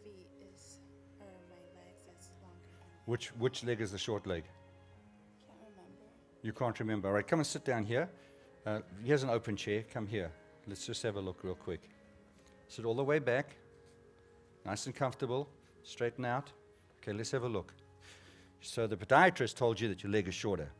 [0.04, 0.80] feet is
[1.18, 4.44] or my legs is longer Which, which leg is the short leg?
[6.46, 7.08] You can't remember.
[7.08, 8.08] All right, come and sit down here.
[8.64, 9.84] Uh, here's an open chair.
[9.92, 10.30] Come here.
[10.68, 11.90] Let's just have a look real quick.
[12.68, 13.56] Sit all the way back.
[14.64, 15.48] Nice and comfortable.
[15.82, 16.52] Straighten out.
[17.02, 17.74] Okay, let's have a look.
[18.60, 20.70] So the podiatrist told you that your leg is shorter.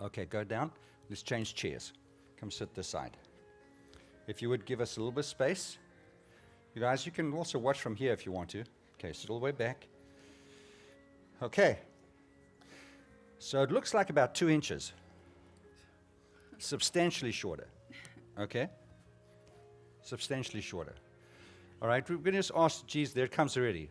[0.00, 0.70] Okay, go down.
[1.10, 1.92] Let's change chairs.
[2.38, 3.16] Come sit this side.
[4.28, 5.78] If you would give us a little bit of space.
[6.76, 8.62] You guys, you can also watch from here if you want to.
[9.00, 9.88] Okay, sit all the way back.
[11.42, 11.80] Okay.
[13.44, 14.94] So it looks like about two inches.
[16.56, 17.66] Substantially shorter.
[18.40, 18.70] Okay?
[20.00, 20.94] Substantially shorter.
[21.82, 23.12] All right, we're going to just ask Jesus.
[23.12, 23.90] There it comes already.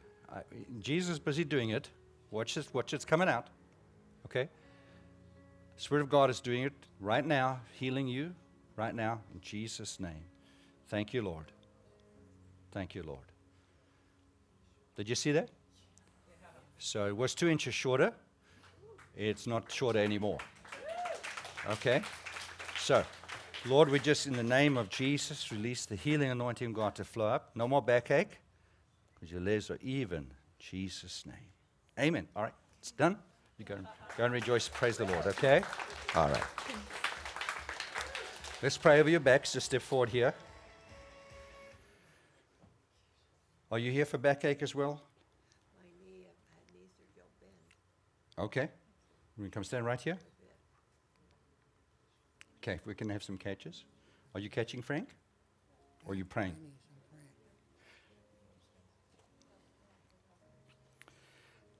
[0.79, 1.87] Jesus is busy doing it.
[2.31, 3.49] Watch this, watch it's coming out.
[4.25, 4.49] Okay?
[5.75, 8.33] Spirit of God is doing it right now, healing you
[8.75, 10.25] right now in Jesus' name.
[10.87, 11.51] Thank you, Lord.
[12.71, 13.31] Thank you, Lord.
[14.95, 15.49] Did you see that?
[16.79, 18.13] So it was two inches shorter.
[19.15, 20.39] It's not shorter anymore.
[21.69, 22.01] Okay?
[22.77, 23.03] So,
[23.65, 27.03] Lord, we just, in the name of Jesus, release the healing anointing of God to
[27.03, 27.51] flow up.
[27.55, 28.39] No more backache,
[29.13, 30.27] because your legs are even.
[30.59, 31.35] Jesus' name.
[31.99, 32.27] Amen.
[32.35, 33.17] All right, it's done.
[33.57, 33.87] You go and,
[34.17, 34.67] go and rejoice.
[34.67, 35.61] Praise the Lord, okay?
[36.15, 36.43] All right.
[38.61, 39.53] Let's pray over your backs.
[39.53, 40.33] Just step forward here.
[43.71, 45.01] Are you here for backache as well?
[45.77, 48.69] My knee, I had knee surgery, Okay.
[49.35, 50.17] Can come stand right here.
[52.61, 53.83] Okay, we can have some catches.
[54.33, 55.09] Are you catching, Frank?
[56.05, 56.55] Or are you praying?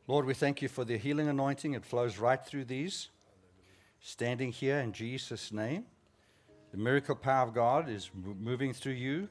[0.08, 1.74] Lord, we thank you for the healing anointing.
[1.74, 3.10] It flows right through these.
[4.02, 5.86] Standing here in Jesus' name.
[6.72, 9.30] The miracle power of God is moving through you,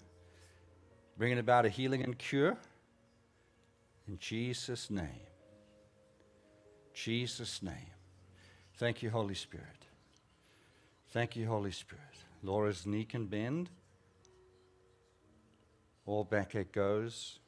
[1.19, 2.57] bringing about a healing and cure.
[4.09, 5.27] In Jesus' name.
[6.95, 7.75] Jesus' name.
[8.83, 9.87] Thank you, Holy Spirit.
[11.11, 12.03] Thank you, Holy Spirit.
[12.43, 13.71] Laura's knee can bend.
[16.05, 17.39] All back it goes.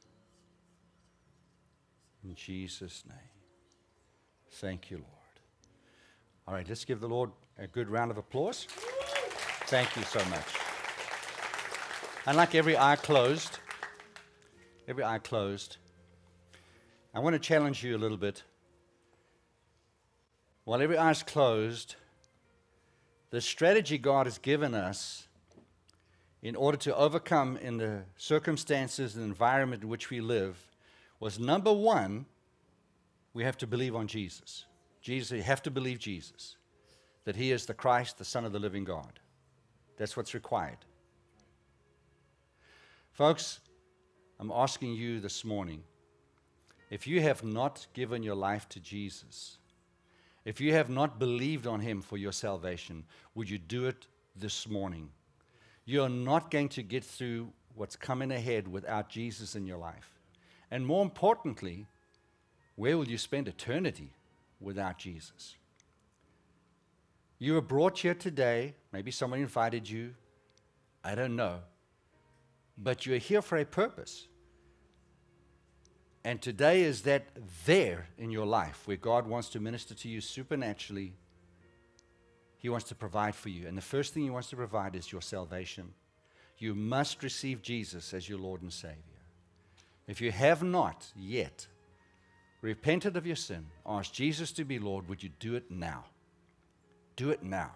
[2.23, 3.19] In Jesus' name.
[4.49, 5.09] Thank you, Lord.
[6.47, 8.69] All right, let's give the Lord a good round of applause.
[9.67, 10.47] Thank you so much.
[12.27, 13.59] And like every eye closed,
[14.87, 15.79] every eye closed,
[17.13, 18.45] I want to challenge you a little bit.
[20.65, 21.97] While every eye's closed,
[23.31, 25.29] the strategy God has given us
[26.43, 30.71] in order to overcome in the circumstances and environment in which we live
[31.21, 32.27] was number one,
[33.33, 34.67] we have to believe on Jesus.
[35.01, 36.57] Jesus, you have to believe Jesus,
[37.25, 39.21] that He is the Christ, the Son of the living God.
[39.97, 40.79] That's what's required.
[43.13, 43.61] Folks,
[44.41, 45.83] I'm asking you this morning
[46.91, 49.59] if you have not given your life to Jesus,
[50.45, 54.69] if you have not believed on Him for your salvation, would you do it this
[54.69, 55.11] morning?
[55.85, 60.11] You're not going to get through what's coming ahead without Jesus in your life.
[60.71, 61.87] And more importantly,
[62.77, 64.11] where will you spend eternity
[64.61, 65.57] without Jesus?
[67.39, 70.15] You were brought here today, maybe someone invited you,
[71.03, 71.61] I don't know,
[72.79, 74.29] but you're here for a purpose.
[76.25, 77.27] And today is that
[77.67, 81.13] there in your life where God wants to minister to you supernaturally.
[82.57, 83.69] He wants to provide for you.
[83.69, 85.93] And the first thing He wants to provide is your salvation.
[86.57, 88.97] You must receive Jesus as your Lord and Savior.
[90.09, 91.67] If you have not yet
[92.63, 96.05] repented of your sin, asked Jesus to be Lord, would you do it now?
[97.17, 97.73] Do it now.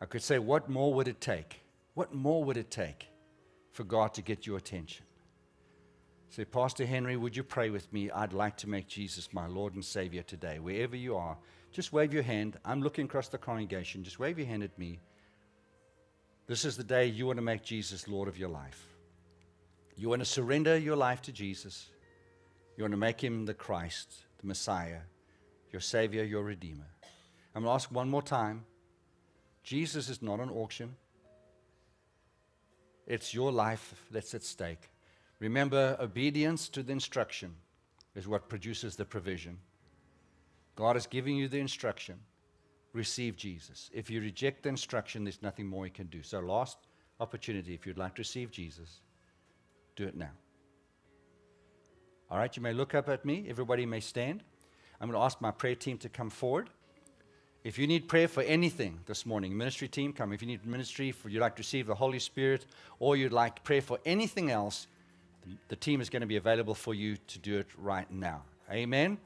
[0.00, 1.60] I could say, what more would it take?
[1.94, 3.08] What more would it take
[3.70, 5.04] for God to get your attention?
[6.30, 8.08] Say, Pastor Henry, would you pray with me?
[8.08, 10.60] I'd like to make Jesus my Lord and Savior today.
[10.60, 11.36] Wherever you are,
[11.72, 12.56] just wave your hand.
[12.64, 14.04] I'm looking across the congregation.
[14.04, 15.00] Just wave your hand at me.
[16.46, 18.86] This is the day you want to make Jesus Lord of your life.
[19.96, 21.90] You want to surrender your life to Jesus.
[22.76, 25.00] You want to make him the Christ, the Messiah,
[25.72, 26.86] your Savior, your Redeemer.
[27.56, 28.64] I'm going to ask one more time.
[29.64, 30.94] Jesus is not an auction.
[33.08, 34.90] It's your life that's at stake.
[35.40, 37.54] Remember, obedience to the instruction
[38.14, 39.58] is what produces the provision.
[40.76, 42.16] God is giving you the instruction.
[42.92, 43.90] Receive Jesus.
[43.92, 46.22] If you reject the instruction, there's nothing more you can do.
[46.22, 46.76] So, last
[47.20, 49.00] opportunity, if you'd like to receive Jesus,
[49.96, 50.30] do it now.
[52.30, 53.46] All right, you may look up at me.
[53.48, 54.42] Everybody may stand.
[55.00, 56.70] I'm going to ask my prayer team to come forward.
[57.64, 60.32] If you need prayer for anything this morning, ministry team, come.
[60.32, 62.66] If you need ministry, for you'd like to receive the Holy Spirit,
[62.98, 64.86] or you'd like prayer for anything else,
[65.68, 68.42] the- team is going to be available for you to do it right now.
[68.70, 69.18] Amen.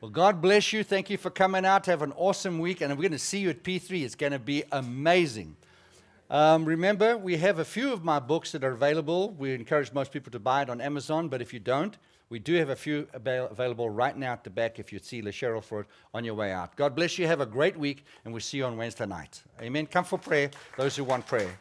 [0.00, 0.82] Well, God bless you.
[0.82, 1.86] Thank you for coming out.
[1.86, 4.02] Have an awesome week, and we're going to see you at P3.
[4.02, 5.56] It's going to be amazing.
[6.30, 9.30] Um, remember, we have a few of my books that are available.
[9.32, 11.96] We encourage most people to buy it on Amazon, but if you don't,
[12.30, 15.20] we do have a few avail- available right now at the back if you'd see
[15.20, 16.76] LaCheryl for it on your way out.
[16.76, 17.26] God bless you.
[17.26, 19.42] Have a great week, and we'll see you on Wednesday night.
[19.60, 19.86] Amen.
[19.86, 21.58] Come for prayer, those who want prayer.